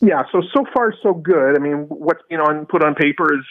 [0.00, 1.56] Yeah, so so far so good.
[1.56, 3.44] I mean, what's been on put on paper is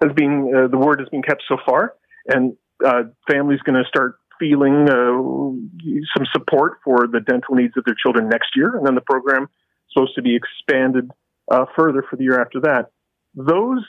[0.00, 1.94] has been uh, the word has been kept so far,
[2.28, 7.84] and uh, families going to start feeling uh, some support for the dental needs of
[7.84, 9.48] their children next year, and then the program is
[9.92, 11.10] supposed to be expanded
[11.50, 12.90] uh, further for the year after that.
[13.34, 13.84] Those,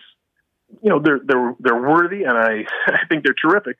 [0.81, 3.77] you know, they're they're they're worthy, and I I think they're terrific.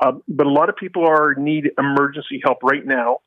[0.00, 3.18] Uh, but a lot of people are need emergency help right now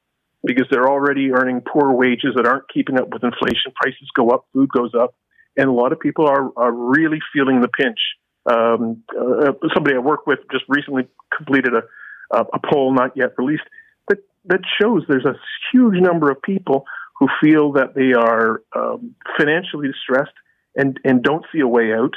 [0.44, 3.72] because they're already earning poor wages that aren't keeping up with inflation.
[3.76, 5.16] Prices go up, food goes up,
[5.56, 8.00] and a lot of people are, are really feeling the pinch.
[8.50, 13.64] Um, uh, somebody I work with just recently completed a, a poll, not yet released,
[14.08, 15.36] that, that shows there's a
[15.72, 16.86] huge number of people
[17.20, 20.36] who feel that they are um, financially distressed
[20.76, 22.14] and, and don't see a way out.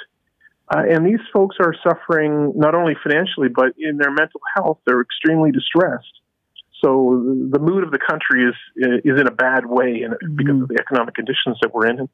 [0.73, 4.79] Uh, and these folks are suffering not only financially, but in their mental health.
[4.87, 6.21] They're extremely distressed.
[6.85, 8.55] So the mood of the country is
[9.05, 12.09] is in a bad way, and because of the economic conditions that we're in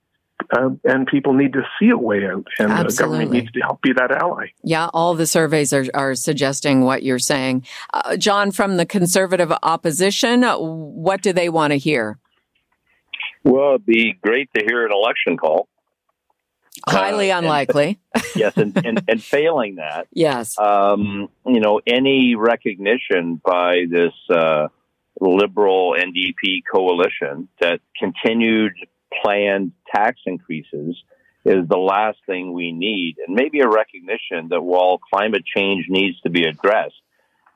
[0.52, 2.88] uh, and people need to see a way out, and Absolutely.
[2.88, 4.46] the government needs to help be that ally.
[4.62, 7.64] Yeah, all the surveys are, are suggesting what you're saying.
[7.92, 12.18] Uh, John, from the conservative opposition, what do they want to hear?
[13.44, 15.68] Well, it'd be great to hear an election call.
[16.86, 17.98] Highly uh, unlikely.
[18.14, 24.12] And, yes, and, and, and, failing that, yes, um, you know, any recognition by this
[24.28, 24.68] uh,
[25.20, 28.74] liberal NDP coalition that continued
[29.22, 30.96] planned tax increases
[31.44, 33.16] is the last thing we need.
[33.24, 37.00] And maybe a recognition that while climate change needs to be addressed,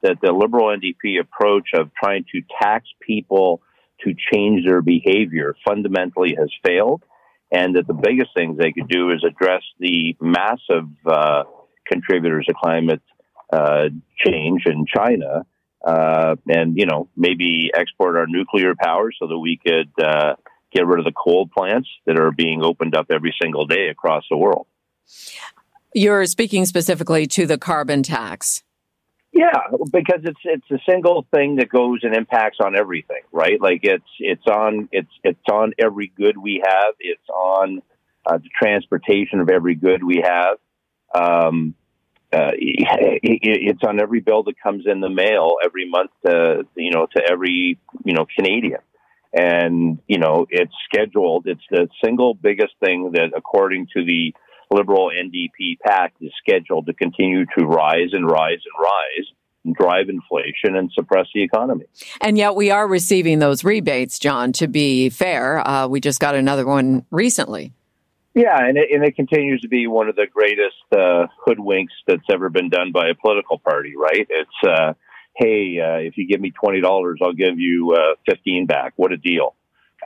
[0.02, 3.60] that the liberal NDP approach of trying to tax people
[4.04, 7.02] to change their behavior fundamentally has failed.
[7.52, 11.42] And that the biggest things they could do is address the massive uh,
[11.84, 13.02] contributors to climate
[13.52, 13.88] uh,
[14.24, 15.44] change in China,
[15.84, 20.34] uh, and you know maybe export our nuclear power so that we could uh,
[20.72, 24.24] get rid of the coal plants that are being opened up every single day across
[24.30, 24.66] the world.
[25.94, 28.62] You're speaking specifically to the carbon tax.
[29.32, 29.52] Yeah,
[29.92, 33.60] because it's it's a single thing that goes and impacts on everything, right?
[33.60, 36.94] Like it's it's on it's it's on every good we have.
[36.98, 37.80] It's on
[38.26, 40.56] uh, the transportation of every good we have.
[41.14, 41.74] Um,
[42.32, 46.90] uh, it, it's on every bill that comes in the mail every month to you
[46.90, 48.80] know to every you know Canadian,
[49.32, 51.46] and you know it's scheduled.
[51.46, 54.34] It's the single biggest thing that, according to the
[54.72, 59.26] Liberal NDP pact is scheduled to continue to rise and rise and rise
[59.64, 61.84] and drive inflation and suppress the economy.
[62.20, 65.66] And yet we are receiving those rebates, John, to be fair.
[65.66, 67.72] Uh, we just got another one recently.
[68.32, 72.22] Yeah, and it, and it continues to be one of the greatest uh, hoodwinks that's
[72.32, 74.26] ever been done by a political party, right?
[74.30, 74.94] It's, uh,
[75.36, 78.92] hey, uh, if you give me $20, I'll give you uh, 15 back.
[78.96, 79.54] What a deal.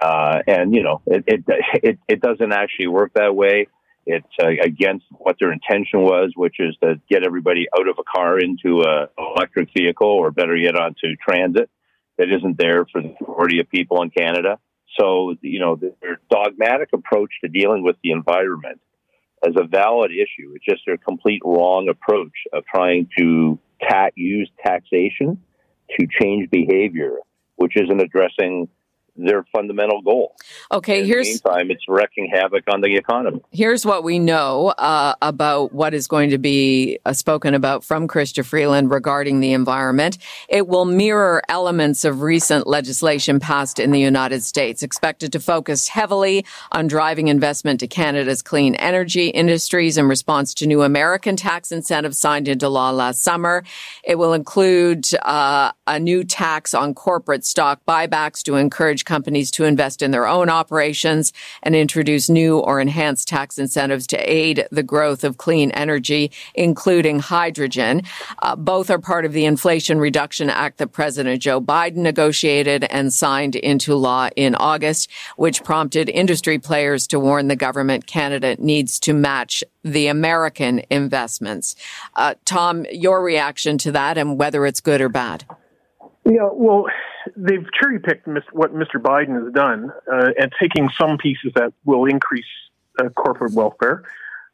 [0.01, 1.45] Uh, and, you know, it, it,
[1.83, 3.69] it, it doesn't actually work that way.
[4.07, 8.03] It's uh, against what their intention was, which is to get everybody out of a
[8.03, 11.71] car into an electric vehicle, or better yet, onto transit.
[12.19, 14.59] That isn't there for the majority of people in Canada.
[15.01, 18.81] So, you know, their dogmatic approach to dealing with the environment
[19.45, 20.55] as a valid issue.
[20.55, 25.39] It's just a complete wrong approach of trying to ta- use taxation
[25.99, 27.19] to change behavior,
[27.57, 28.69] which isn't addressing
[29.17, 30.35] their fundamental goal.
[30.73, 33.41] Okay, In here's the meantime, it's wrecking havoc on the economy.
[33.53, 38.09] Here's what we know uh, about what is going to be uh, spoken about from
[38.09, 40.19] Chrystia Freeland regarding the environment.
[40.49, 45.89] It will mirror elements of recent legislation passed in the United States, expected to focus
[45.89, 51.71] heavily on driving investment to Canada's clean energy industries in response to new American tax
[51.71, 53.65] incentives signed into law last summer.
[54.03, 59.65] It will include uh, a new tax on corporate stock buybacks to encourage companies to
[59.65, 64.83] invest in their own operations and introduce new or enhanced tax incentives to aid the
[64.83, 68.03] growth of clean energy, including hydrogen.
[68.41, 73.13] Uh, both are part of the Inflation Reduction Act that President Joe Biden negotiated and
[73.13, 78.99] signed into law in August, which prompted industry players to warn the government Canada needs
[79.01, 81.77] to match the American investments.
[82.17, 85.45] Uh, Tom, your reaction to that and whether it's good or bad?
[86.27, 86.87] Yeah, well,
[87.37, 88.97] they've cherry picked what Mr.
[88.97, 92.45] Biden has done uh, and taking some pieces that will increase
[92.99, 94.05] uh, corporate welfare,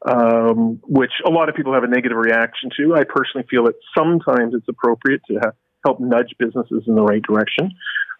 [0.04, 2.94] um, which a lot of people have a negative reaction to.
[2.94, 5.52] I personally feel that sometimes it's appropriate to
[5.85, 7.70] help nudge businesses in the right direction.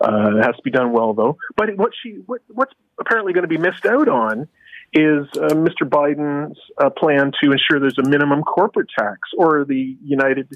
[0.01, 1.37] Uh, it has to be done well, though.
[1.57, 4.49] But what she, what, what's apparently going to be missed out on
[4.93, 5.83] is uh, Mr.
[5.83, 10.49] Biden's uh, plan to ensure there's a minimum corporate tax, or the United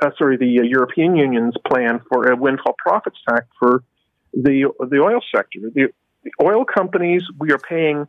[0.00, 3.82] uh, sorry, the uh, European Union's plan for a windfall profits tax for
[4.32, 5.60] the the oil sector.
[5.74, 5.88] The,
[6.24, 8.06] the oil companies we are paying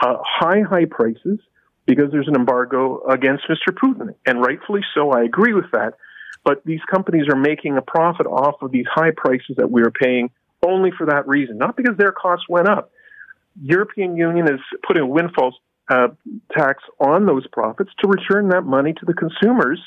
[0.00, 1.40] uh, high high prices
[1.86, 3.74] because there's an embargo against Mr.
[3.74, 5.10] Putin, and rightfully so.
[5.10, 5.94] I agree with that.
[6.44, 9.90] But these companies are making a profit off of these high prices that we are
[9.90, 10.30] paying
[10.62, 12.90] only for that reason, not because their costs went up.
[13.62, 15.54] European Union is putting a windfall
[15.88, 16.08] uh,
[16.56, 19.80] tax on those profits to return that money to the consumers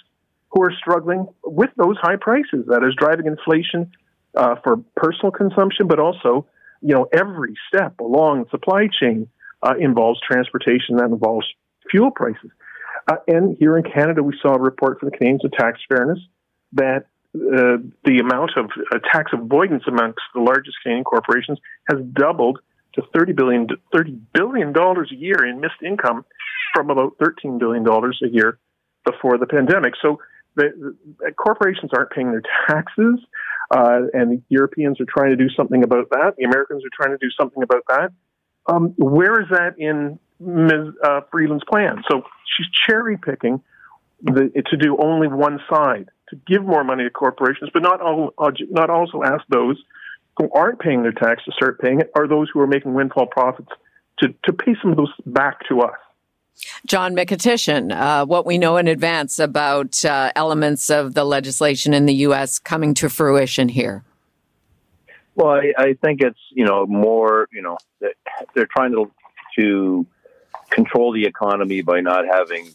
[0.58, 2.65] who are struggling with those high prices.
[2.67, 3.91] That is driving inflation
[4.36, 6.48] uh, for personal consumption, but also,
[6.82, 9.28] you know, every step along the supply chain
[9.62, 11.46] uh, involves transportation that involves
[11.91, 12.50] fuel prices.
[13.08, 16.20] Uh, and here in Canada, we saw a report from the Canadians of Tax Fairness
[16.74, 22.60] that uh, the amount of uh, tax avoidance amongst the largest Canadian corporations has doubled
[22.96, 26.26] to $30 billion, $30 billion a year in missed income
[26.74, 28.58] from about $13 billion a year
[29.06, 29.93] before the pandemic.
[30.02, 30.20] So
[30.58, 33.20] the, the corporations aren't paying their taxes,
[33.72, 36.34] uh, and the Europeans are trying to do something about that.
[36.38, 38.12] The Americans are trying to do something about that.
[38.65, 40.94] Um, where is that in Ms.
[41.04, 42.04] Uh, Freeland's plan?
[42.10, 42.23] So
[42.58, 43.62] she's cherry picking
[44.25, 48.52] to do only one side, to give more money to corporations, but not all, uh,
[48.69, 49.82] not also ask those
[50.38, 53.27] who aren't paying their tax to start paying it, or those who are making windfall
[53.27, 53.69] profits
[54.19, 55.98] to, to pay some of those back to us.
[56.86, 62.06] John Mykytyshyn, uh, what we know in advance about uh, elements of the legislation in
[62.06, 62.60] the U.S.
[62.60, 64.04] coming to fruition here?
[65.36, 67.78] Well, I, I think it's you know more you know
[68.56, 69.12] they're trying to
[69.58, 70.06] to
[70.70, 72.70] control the economy by not having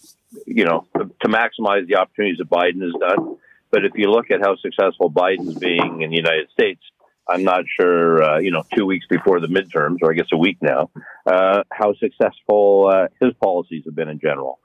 [0.47, 3.37] you know to maximize the opportunities that Biden has done.
[3.71, 6.83] But if you look at how successful Biden's being in the United States,
[7.29, 10.37] I'm not sure, uh, you know, two weeks before the midterms, or I guess a
[10.37, 10.91] week now,
[11.27, 14.59] uh, how successful uh, his policies have been in general.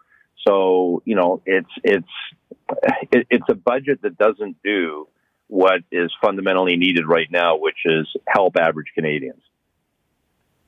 [0.47, 2.07] So, you know, it's it's
[3.11, 5.07] it's a budget that doesn't do
[5.47, 9.41] what is fundamentally needed right now, which is help average Canadians.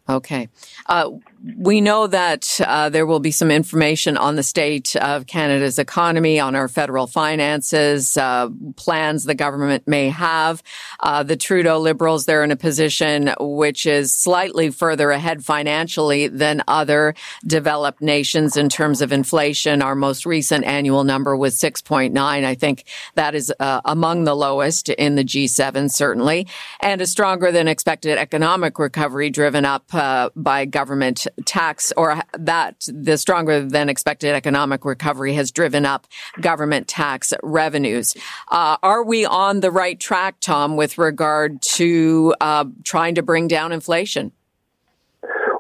[0.09, 0.49] Okay.
[0.87, 1.11] Uh,
[1.57, 6.39] we know that uh, there will be some information on the state of Canada's economy,
[6.39, 10.61] on our federal finances, uh, plans the government may have.
[10.99, 16.61] Uh, the Trudeau Liberals, they're in a position which is slightly further ahead financially than
[16.67, 17.13] other
[17.45, 19.81] developed nations in terms of inflation.
[19.81, 22.17] Our most recent annual number was 6.9.
[22.17, 22.83] I think
[23.15, 26.47] that is uh, among the lowest in the G7, certainly,
[26.81, 32.87] and a stronger than expected economic recovery driven up uh, by government tax or that
[32.87, 36.07] the stronger than expected economic recovery has driven up
[36.41, 38.15] government tax revenues.
[38.47, 43.47] Uh, are we on the right track, Tom, with regard to uh, trying to bring
[43.47, 44.31] down inflation?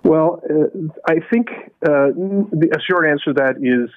[0.03, 1.49] Well, uh, I think
[1.85, 3.89] uh, the, a short answer to that is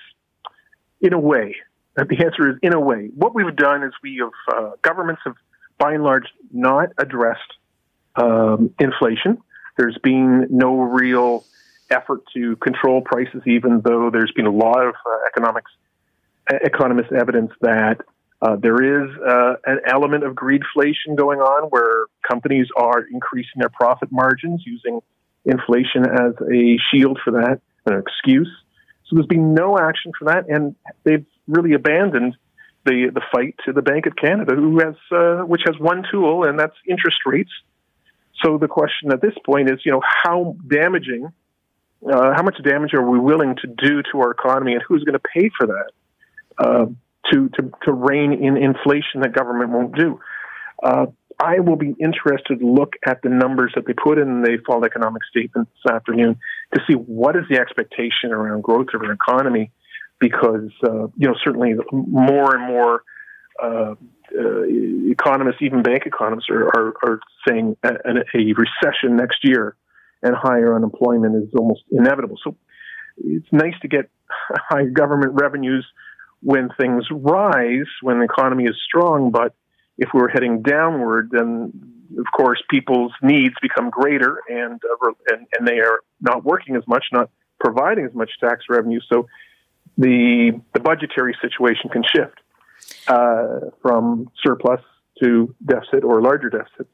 [1.01, 1.57] in a way.
[1.95, 3.11] The answer is in a way.
[3.14, 5.34] What we've done is we have, uh, governments have
[5.78, 7.40] by and large not addressed
[8.16, 9.38] um, inflation.
[9.76, 11.44] There's been no real
[11.90, 15.70] effort to control prices, even though there's been a lot of uh, economics
[16.64, 17.98] economist evidence that
[18.40, 23.68] uh, there is uh, an element of greedflation going on where companies are increasing their
[23.68, 25.00] profit margins using
[25.44, 28.50] inflation as a shield for that, an excuse.
[29.06, 32.36] So there's been no action for that, and they've really abandoned
[32.84, 36.44] the the fight to the Bank of Canada, who has uh, which has one tool,
[36.44, 37.50] and that's interest rates.
[38.45, 41.32] So the question at this point is, you know, how damaging,
[42.07, 45.18] uh, how much damage are we willing to do to our economy, and who's going
[45.18, 45.90] to pay for that?
[46.59, 46.86] Uh,
[47.30, 50.20] to, to to rein in inflation that government won't do.
[50.82, 51.07] Uh,
[51.40, 54.84] I will be interested to look at the numbers that they put in the fall
[54.84, 56.38] economic statement this afternoon
[56.74, 59.70] to see what is the expectation around growth of our economy,
[60.18, 63.03] because uh, you know certainly more and more
[64.38, 64.62] uh,
[65.10, 69.76] economists, even bank economists, are, are, are saying a, a, recession next year
[70.22, 72.36] and higher unemployment is almost inevitable.
[72.42, 72.56] So
[73.18, 75.86] it's nice to get high government revenues
[76.40, 79.54] when things rise, when the economy is strong, but
[79.98, 81.72] if we're heading downward, then
[82.18, 86.82] of course people's needs become greater, and uh, and, and they are not working as
[86.88, 87.30] much, not
[87.60, 89.00] providing as much tax revenue.
[89.12, 89.28] So
[89.96, 92.41] the the budgetary situation can shift
[93.09, 94.80] uh, from surplus
[95.22, 96.90] to deficit or larger deficits.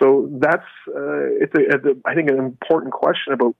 [0.00, 3.56] So that's uh, it's, a, a, I think an important question about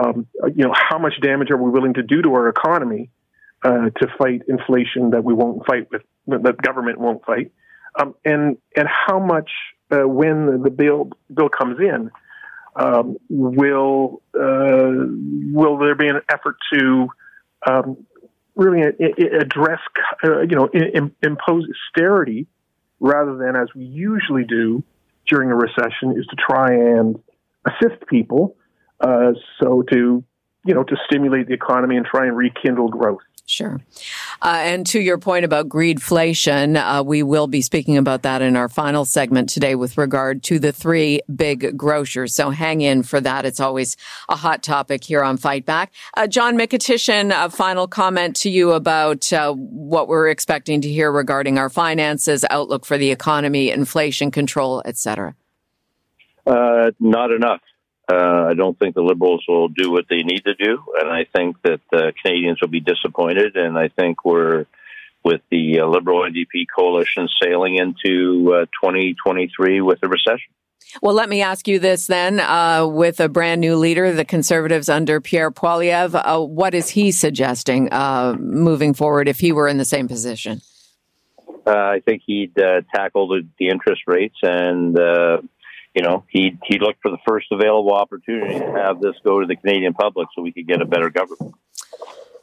[0.00, 3.10] um, you know how much damage are we willing to do to our economy
[3.62, 7.52] uh, to fight inflation that we won't fight with that government won't fight,
[7.98, 9.50] um, and and how much
[9.90, 12.10] uh, when the bill bill comes in
[12.76, 14.92] um, will uh,
[15.52, 17.08] will there be an effort to
[17.68, 18.06] um,
[18.58, 19.78] really address,
[20.24, 20.68] uh, you know,
[21.22, 22.46] impose austerity
[23.00, 24.82] rather than as we usually do
[25.28, 27.18] during a recession is to try and
[27.64, 28.56] assist people.
[29.00, 29.32] Uh,
[29.62, 30.24] so to,
[30.64, 33.20] you know, to stimulate the economy and try and rekindle growth.
[33.46, 33.80] Sure.
[34.40, 38.56] Uh, and to your point about greedflation, uh, we will be speaking about that in
[38.56, 42.34] our final segment today with regard to the three big grocers.
[42.34, 43.44] So hang in for that.
[43.44, 43.96] It's always
[44.28, 45.92] a hot topic here on Fight Back.
[46.16, 51.10] Uh, John Mykytyshyn, a final comment to you about uh, what we're expecting to hear
[51.10, 55.34] regarding our finances, outlook for the economy, inflation control, etc.
[56.46, 57.60] Uh, not enough.
[58.10, 61.24] Uh, I don't think the Liberals will do what they need to do, and I
[61.24, 63.56] think that uh, Canadians will be disappointed.
[63.56, 64.64] And I think we're
[65.24, 70.50] with the uh, Liberal NDP coalition sailing into 2023 uh, with a recession.
[71.02, 72.40] Well, let me ask you this then.
[72.40, 77.12] Uh, with a brand new leader, the Conservatives under Pierre Poilievre, uh, what is he
[77.12, 77.90] suggesting
[78.38, 80.62] moving forward if he were in the same position?
[81.66, 82.54] I think he'd
[82.94, 84.96] tackle the, the, interest rates and
[85.94, 89.46] you know, he he looked for the first available opportunity to have this go to
[89.46, 91.54] the Canadian public so we could get a better government.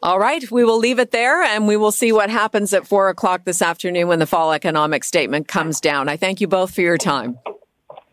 [0.03, 3.09] All right, we will leave it there and we will see what happens at four
[3.09, 6.09] o'clock this afternoon when the fall economic statement comes down.
[6.09, 7.39] I thank you both for your time.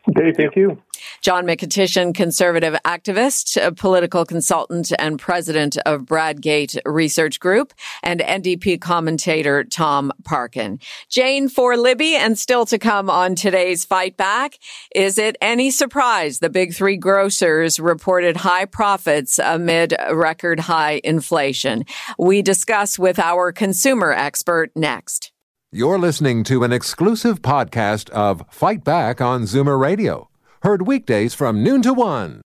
[0.08, 0.82] Okay, thank you.
[1.20, 7.72] John Mykytyshyn, conservative activist, political consultant, and president of Bradgate Research Group,
[8.02, 10.80] and NDP commentator Tom Parkin.
[11.08, 14.58] Jane for Libby, and still to come on today's Fight Back.
[14.94, 21.84] Is it any surprise the big three grocers reported high profits amid record high inflation?
[22.18, 25.31] We discuss with our consumer expert next.
[25.74, 30.28] You're listening to an exclusive podcast of Fight Back on Zoomer Radio,
[30.62, 32.42] heard weekdays from noon to one.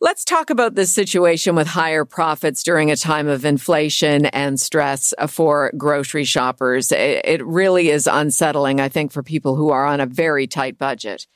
[0.00, 5.14] Let's talk about this situation with higher profits during a time of inflation and stress
[5.28, 6.92] for grocery shoppers.
[6.92, 11.26] It really is unsettling, I think, for people who are on a very tight budget.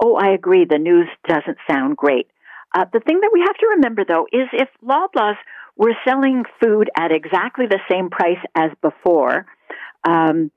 [0.00, 0.66] Oh, I agree.
[0.68, 2.26] The news doesn't sound great.
[2.74, 5.36] Uh, the thing that we have to remember, though, is if Loblaws
[5.76, 9.46] were selling food at exactly the same price as before,
[10.06, 10.50] um,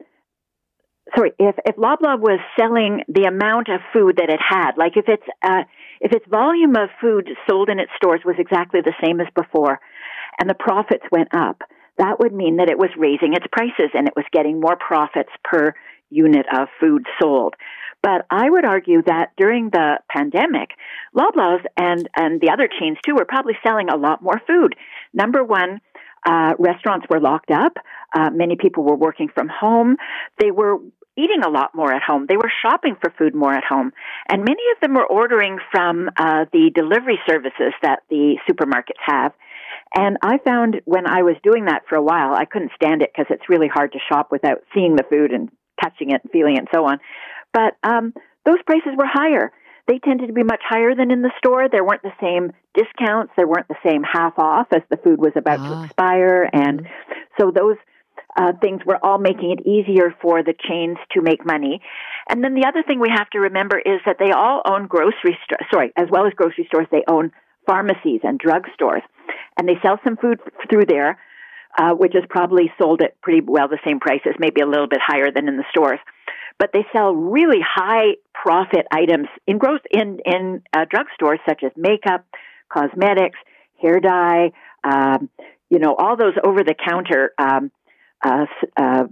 [1.15, 5.07] sorry, if, if Loblaw was selling the amount of food that it had, like if
[5.07, 5.63] its, uh,
[5.99, 9.79] if its volume of food sold in its stores was exactly the same as before,
[10.39, 11.61] and the profits went up,
[11.97, 15.29] that would mean that it was raising its prices and it was getting more profits
[15.43, 15.73] per
[16.09, 17.55] unit of food sold.
[18.03, 20.71] But I would argue that during the pandemic,
[21.15, 24.75] Loblaws and, and the other chains too were probably selling a lot more food.
[25.13, 25.81] Number one,
[26.25, 27.73] uh, restaurants were locked up.
[28.15, 29.97] Uh, many people were working from home.
[30.39, 30.77] They were
[31.17, 32.25] eating a lot more at home.
[32.27, 33.91] They were shopping for food more at home.
[34.29, 39.33] And many of them were ordering from uh, the delivery services that the supermarkets have.
[39.95, 43.11] And I found when I was doing that for a while, I couldn't stand it
[43.13, 45.49] because it's really hard to shop without seeing the food and
[45.83, 46.99] touching it and feeling it and so on.
[47.53, 48.13] But um,
[48.45, 49.51] those prices were higher.
[49.87, 51.67] They tended to be much higher than in the store.
[51.69, 53.33] There weren't the same discounts.
[53.35, 55.67] There weren't the same half off as the food was about ah.
[55.67, 56.49] to expire.
[56.53, 57.21] And mm-hmm.
[57.39, 57.77] so those
[58.37, 61.81] uh, things were all making it easier for the chains to make money.
[62.29, 65.37] And then the other thing we have to remember is that they all own grocery
[65.43, 67.31] stores, sorry, as well as grocery stores, they own
[67.65, 69.03] pharmacies and drug stores.
[69.57, 71.19] And they sell some food f- through there,
[71.77, 74.99] uh, which is probably sold at pretty well the same prices, maybe a little bit
[75.01, 75.99] higher than in the stores
[76.61, 81.71] but they sell really high profit items in growth in in uh, drugstores such as
[81.75, 82.23] makeup,
[82.71, 83.39] cosmetics,
[83.81, 84.51] hair dye,
[84.83, 85.27] um,
[85.71, 87.71] you know, all those over the counter um,
[88.23, 88.45] uh,
[88.79, 89.03] uh,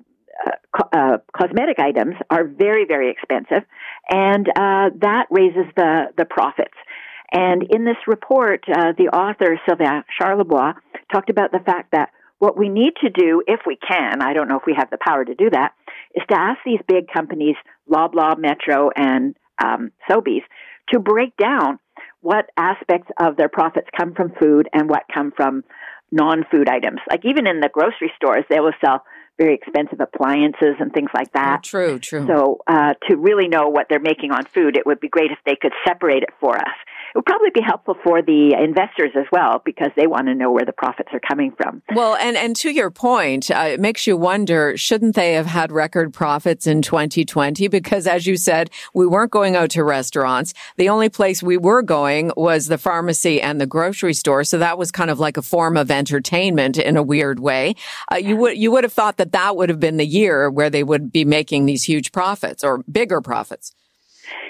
[0.94, 3.68] uh, cosmetic items are very very expensive,
[4.12, 6.78] and uh, that raises the the profits.
[7.32, 10.74] And in this report, uh, the author Sylvain Charlebois
[11.12, 14.48] talked about the fact that what we need to do, if we can, I don't
[14.48, 15.74] know if we have the power to do that,
[16.16, 17.56] is to ask these big companies,
[17.90, 20.44] Loblaw, Metro, and um, Sobeys,
[20.90, 21.80] to break down
[22.22, 25.64] what aspects of their profits come from food and what come from
[26.12, 27.00] non-food items.
[27.10, 29.04] Like even in the grocery stores, they will sell
[29.38, 31.60] very expensive appliances and things like that.
[31.60, 32.26] Oh, true, true.
[32.28, 35.38] So uh, to really know what they're making on food, it would be great if
[35.46, 36.76] they could separate it for us
[37.10, 40.52] it would probably be helpful for the investors as well because they want to know
[40.52, 41.82] where the profits are coming from.
[41.94, 45.72] Well, and, and to your point, uh, it makes you wonder, shouldn't they have had
[45.72, 47.68] record profits in 2020?
[47.68, 50.54] Because as you said, we weren't going out to restaurants.
[50.78, 54.44] The only place we were going was the pharmacy and the grocery store.
[54.44, 57.76] So that was kind of like a form of entertainment in a weird way.
[58.12, 60.70] Uh, you would, you would have thought that that would have been the year where
[60.70, 63.74] they would be making these huge profits or bigger profits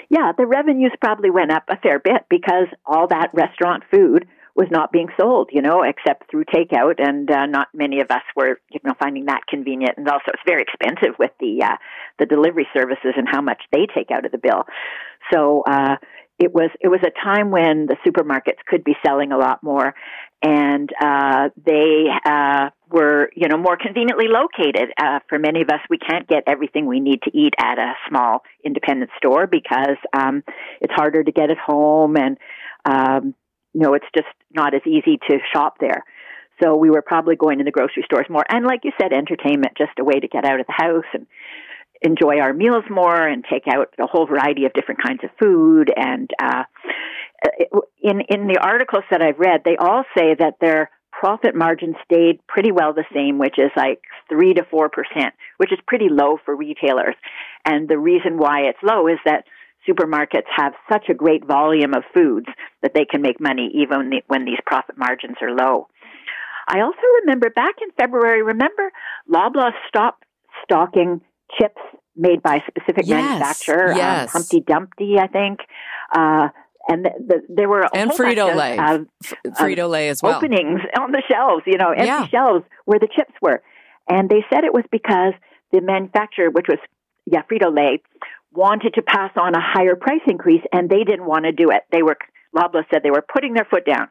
[0.08, 4.26] yeah, the revenues probably went up a fair bit because all that restaurant food
[4.56, 8.22] was not being sold, you know, except through takeout, and uh, not many of us
[8.36, 9.96] were, you know, finding that convenient.
[9.96, 11.76] And also, it's very expensive with the uh,
[12.18, 14.64] the delivery services and how much they take out of the bill.
[15.32, 15.96] So uh,
[16.38, 19.94] it was it was a time when the supermarkets could be selling a lot more,
[20.42, 24.90] and uh, they uh, were, you know, more conveniently located.
[24.98, 27.92] Uh, for many of us, we can't get everything we need to eat at a
[28.08, 30.42] small independent store because um,
[30.80, 32.38] it's harder to get at home, and
[32.84, 33.34] um,
[33.74, 36.04] you know, it's just not as easy to shop there.
[36.62, 38.44] So we were probably going to the grocery stores more.
[38.48, 41.26] And like you said, entertainment, just a way to get out of the house and
[42.02, 45.90] enjoy our meals more and take out a whole variety of different kinds of food.
[45.94, 46.64] And uh,
[48.02, 52.40] in in the articles that I've read, they all say that their profit margin stayed
[52.46, 56.38] pretty well the same, which is like three to four percent, which is pretty low
[56.44, 57.14] for retailers.
[57.64, 59.44] And the reason why it's low is that
[59.88, 62.46] supermarkets have such a great volume of foods
[62.82, 65.88] that they can make money even when these profit margins are low.
[66.68, 68.92] I also remember back in February, remember
[69.28, 70.24] Loblaw stopped
[70.62, 71.20] stocking
[71.58, 71.80] chips
[72.16, 74.34] made by a specific yes, manufacturer, um, yes.
[74.34, 75.60] Um, Humpty Dumpty, I think.
[76.14, 76.48] Uh,
[76.90, 78.76] and the, the, there were and Frito Lay,
[79.52, 80.36] Frito Lay as well.
[80.36, 82.26] Openings on the shelves, you know, empty Yeah.
[82.28, 83.62] shelves where the chips were,
[84.08, 85.34] and they said it was because
[85.72, 86.78] the manufacturer, which was
[87.26, 88.02] yeah Frito Lay,
[88.52, 91.82] wanted to pass on a higher price increase, and they didn't want to do it.
[91.92, 92.16] They were
[92.56, 94.08] Loblaw said they were putting their foot down,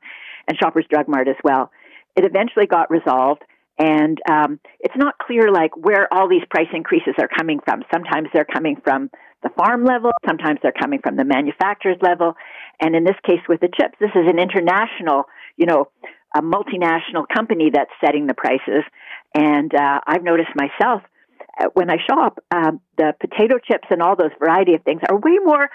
[0.48, 1.72] and Shoppers Drug Mart as well.
[2.16, 3.42] It eventually got resolved,
[3.78, 7.84] and um, it's not clear like where all these price increases are coming from.
[7.94, 9.10] Sometimes they're coming from
[9.42, 12.36] the farm level, sometimes they're coming from the manufacturer's level,
[12.80, 15.26] and in this case with the chips, this is an international,
[15.58, 15.88] you know,
[16.36, 18.84] a multinational company that's setting the prices.
[19.34, 21.02] And uh, I've noticed myself
[21.60, 25.18] uh, when I shop, um, the potato chips and all those variety of things are
[25.18, 25.70] way more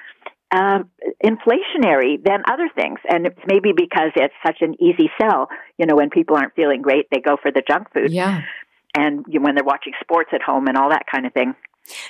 [0.54, 0.90] um,
[1.24, 2.98] inflationary than other things.
[3.08, 5.48] And it's maybe because it's such an easy sell.
[5.78, 8.12] You know, when people aren't feeling great, they go for the junk food.
[8.12, 8.42] Yeah.
[8.96, 11.54] And you, when they're watching sports at home and all that kind of thing.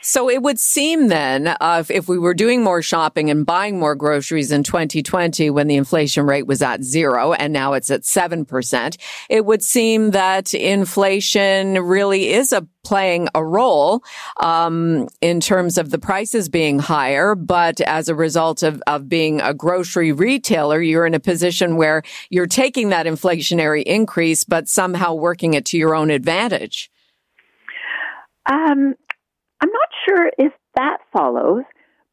[0.03, 3.95] So it would seem then, uh, if, we were doing more shopping and buying more
[3.95, 8.97] groceries in 2020 when the inflation rate was at zero and now it's at 7%,
[9.29, 14.05] it would seem that inflation really is a playing a role
[14.41, 17.35] um, in terms of the prices being higher.
[17.35, 22.03] But as a result of, of being a grocery retailer, you're in a position where
[22.29, 26.91] you're taking that inflationary increase, but somehow working it to your own advantage.
[28.47, 28.95] Um,
[29.65, 31.62] I'm not sure if that follows,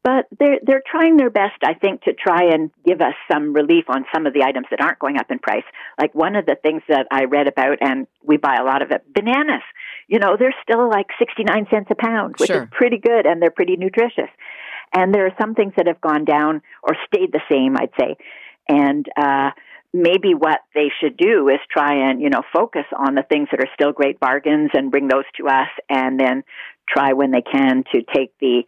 [0.02, 3.84] but they're they're trying their best, I think, to try and give us some relief
[3.88, 5.64] on some of the items that aren't going up in price.
[6.00, 8.90] Like one of the things that I read about, and we buy a lot of
[8.90, 9.60] it, bananas.
[10.08, 12.62] You know, they're still like 69 cents a pound, which Sure.
[12.62, 14.30] is pretty good, and they're pretty nutritious.
[14.94, 18.16] And there are some things that have gone down or stayed the same, I'd say.
[18.68, 19.50] And uh,
[19.92, 23.60] maybe what they should do is try and you know focus on the things that
[23.60, 26.42] are still great bargains and bring those to us, and then
[26.88, 28.62] try when they can to take the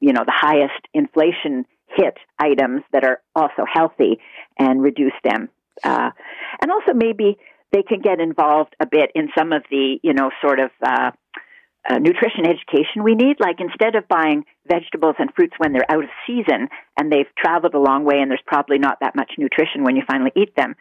[0.00, 4.18] you know the highest inflation hit items that are also healthy
[4.58, 5.48] and reduce them.
[5.82, 6.10] Uh,
[6.60, 7.38] and also maybe
[7.72, 11.10] they can get involved a bit in some of the you know sort of uh,
[11.88, 13.36] uh, nutrition education we need.
[13.40, 16.68] Like instead of buying vegetables and fruits when they're out of season
[16.98, 20.02] and they've traveled a long way and there's probably not that much nutrition when you
[20.06, 20.74] finally eat them,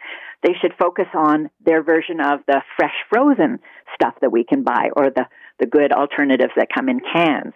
[0.44, 3.60] they should focus on their version of the fresh frozen
[3.94, 5.26] stuff that we can buy or the
[5.60, 7.54] the good alternatives that come in cans,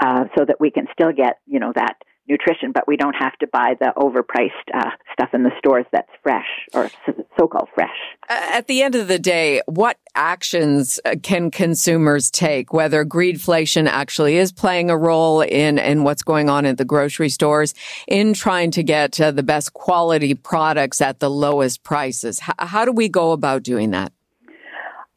[0.00, 1.96] uh, so that we can still get you know that
[2.28, 6.10] nutrition, but we don't have to buy the overpriced uh, stuff in the stores that's
[6.22, 6.90] fresh or
[7.38, 7.88] so called fresh.
[8.28, 12.72] At the end of the day, what actions uh, can consumers take?
[12.72, 17.28] Whether greedflation actually is playing a role in, in what's going on at the grocery
[17.28, 17.74] stores
[18.06, 22.40] in trying to get uh, the best quality products at the lowest prices.
[22.42, 24.12] H- how do we go about doing that?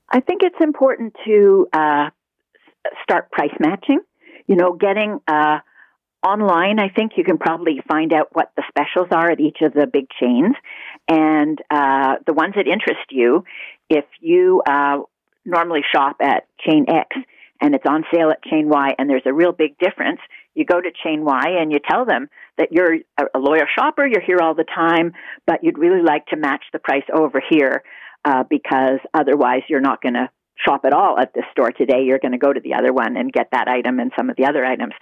[0.10, 2.10] I think it's important to uh,
[3.04, 4.00] start price matching.
[4.48, 5.60] You know, getting uh,
[6.24, 6.80] online.
[6.80, 9.88] I think you can probably find out what the specials are at each of the
[9.88, 10.56] big chains,
[11.08, 13.44] and uh, the ones that interest you.
[13.90, 15.00] If you uh,
[15.46, 17.16] normally shop at chain X
[17.62, 20.20] and it's on sale at chain Y, and there's a real big difference,
[20.54, 24.22] you go to chain Y and you tell them that you're a loyal shopper, you're
[24.22, 25.14] here all the time,
[25.48, 27.84] but you'd really like to match the price over here
[28.26, 32.04] uh, because otherwise you're not going to shop at all at this store today.
[32.04, 34.36] You're going to go to the other one and get that item and some of
[34.36, 34.94] the other items.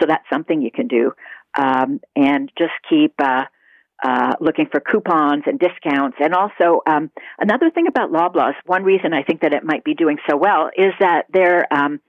[0.00, 1.12] So that's something you can do.
[1.58, 3.44] Um, and just keep uh,
[4.02, 6.16] uh, looking for coupons and discounts.
[6.20, 9.94] And also, um, another thing about Loblaws, one reason I think that it might be
[9.94, 12.00] doing so well is that their um,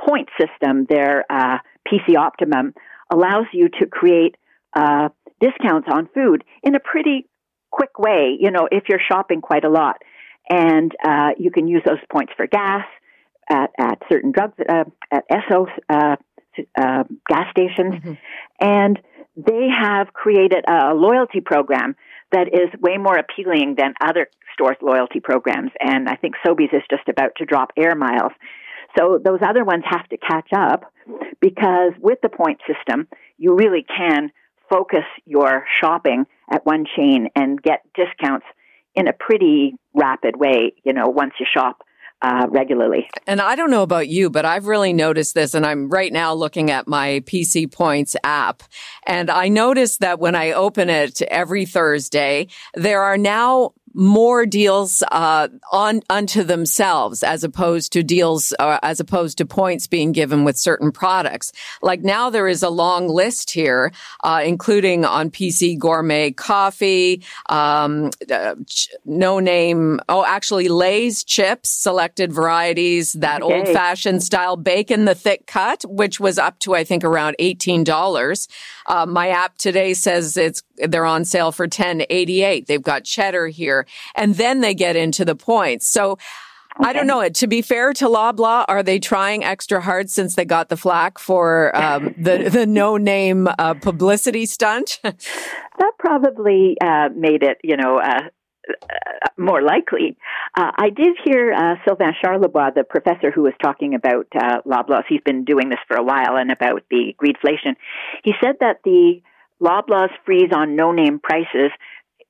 [0.00, 2.74] point system, their uh, PC Optimum,
[3.12, 4.36] allows you to create
[4.74, 5.08] uh,
[5.40, 7.28] discounts on food in a pretty
[7.70, 10.02] quick way, you know, if you're shopping quite a lot.
[10.48, 12.84] And uh, you can use those points for gas
[13.48, 16.16] at, at certain drug, uh, at Esso uh,
[16.80, 18.18] uh, gas stations.
[18.60, 18.98] And
[19.36, 21.96] they have created a loyalty program
[22.32, 25.70] that is way more appealing than other stores' loyalty programs.
[25.80, 28.32] And I think Sobeys is just about to drop air miles.
[28.98, 30.90] So those other ones have to catch up
[31.40, 34.32] because with the point system, you really can
[34.70, 38.46] focus your shopping at one chain and get discounts
[38.96, 41.82] in a pretty rapid way, you know, once you shop
[42.22, 43.06] uh, regularly.
[43.26, 45.54] And I don't know about you, but I've really noticed this.
[45.54, 48.62] And I'm right now looking at my PC Points app.
[49.06, 55.02] And I noticed that when I open it every Thursday, there are now more deals
[55.10, 60.44] uh, on unto themselves as opposed to deals uh, as opposed to points being given
[60.44, 61.50] with certain products.
[61.80, 63.92] Like now there is a long list here,
[64.22, 69.98] uh, including on PC Gourmet Coffee, um, uh, ch- no name.
[70.10, 73.58] Oh, actually, Lay's chips, selected varieties, that okay.
[73.58, 77.82] old fashioned style bacon, the thick cut, which was up to I think around eighteen
[77.82, 78.46] dollars.
[78.86, 82.66] Uh, my app today says it's they're on sale for ten eighty eight.
[82.66, 85.86] They've got cheddar here and then they get into the points.
[85.88, 86.20] So okay.
[86.80, 87.28] I don't know.
[87.28, 91.18] To be fair to Loblaw, are they trying extra hard since they got the flack
[91.18, 95.00] for um, the the no name uh, publicity stunt?
[95.02, 97.98] that probably uh, made it, you know.
[97.98, 98.28] Uh,
[98.68, 100.16] uh more likely.
[100.56, 105.04] Uh, I did hear uh, Sylvain Charlebois, the professor who was talking about uh, Loblaws.
[105.08, 107.76] He's been doing this for a while and about the greedflation.
[108.24, 109.20] He said that the
[109.62, 111.70] Loblaws freeze on no-name prices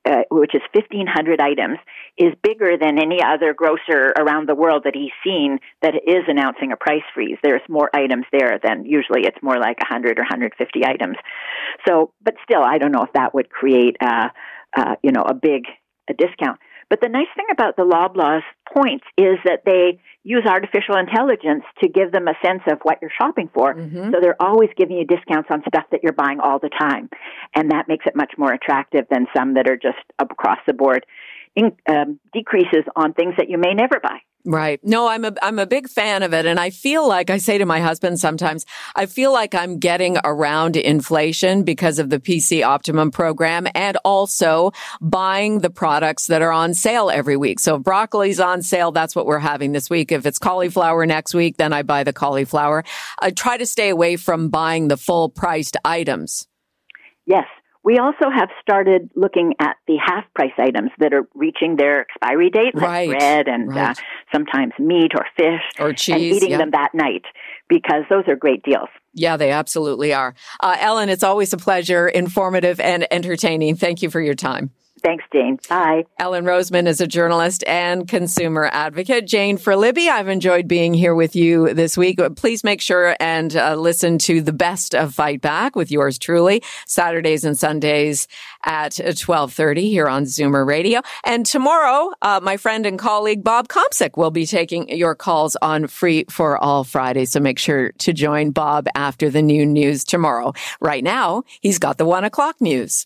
[0.07, 1.77] uh, which is 1,500 items,
[2.17, 6.71] is bigger than any other grocer around the world that he's seen that is announcing
[6.71, 7.37] a price freeze.
[7.43, 11.17] There's more items there than usually it's more like 100 or 150 items.
[11.85, 14.29] So, but still, I don't know if that would create, uh,
[14.77, 15.63] uh, you know, a big
[16.09, 16.59] a discount.
[16.89, 21.89] But the nice thing about the Loblaws points is that they use artificial intelligence to
[21.89, 23.73] give them a sense of what you're shopping for.
[23.73, 24.11] Mm-hmm.
[24.11, 27.09] So they're always giving you discounts on stuff that you're buying all the time.
[27.55, 31.05] And that makes it much more attractive than some that are just across the board
[31.55, 34.19] in, um, decreases on things that you may never buy.
[34.49, 34.79] Right.
[34.81, 37.57] No, I'm a I'm a big fan of it and I feel like I say
[37.57, 42.63] to my husband sometimes, I feel like I'm getting around inflation because of the PC
[42.65, 44.71] Optimum program and also
[45.01, 47.59] buying the products that are on sale every week.
[47.59, 50.13] So if broccoli's on sale, that's what we're having this week.
[50.13, 52.85] If it's cauliflower next week, then I buy the cauliflower.
[53.19, 56.47] I try to stay away from buying the full priced items.
[57.25, 57.47] Yes.
[57.87, 62.49] We also have started looking at the half price items that are reaching their expiry
[62.49, 63.09] date, like right.
[63.09, 63.97] bread and uh, right.
[63.97, 66.57] uh, sometimes meat or fish, or cheese, and eating yeah.
[66.57, 67.23] them that night
[67.69, 68.89] because those are great deals.
[69.13, 70.35] Yeah, they absolutely are.
[70.59, 73.77] Uh, Ellen, it's always a pleasure, informative and entertaining.
[73.77, 74.71] Thank you for your time.
[75.03, 75.59] Thanks, Jane.
[75.69, 76.05] Bye.
[76.19, 79.27] Ellen Roseman is a journalist and consumer advocate.
[79.27, 82.19] Jane for Libby, I've enjoyed being here with you this week.
[82.35, 86.63] Please make sure and uh, listen to the best of Fight Back with yours truly,
[86.85, 88.27] Saturdays and Sundays
[88.65, 91.01] at 1230 here on Zoomer Radio.
[91.23, 95.87] And tomorrow, uh, my friend and colleague Bob Komsic will be taking your calls on
[95.87, 97.25] Free for All Friday.
[97.25, 100.53] So make sure to join Bob after the new news tomorrow.
[100.81, 103.05] Right now, he's got the one o'clock news.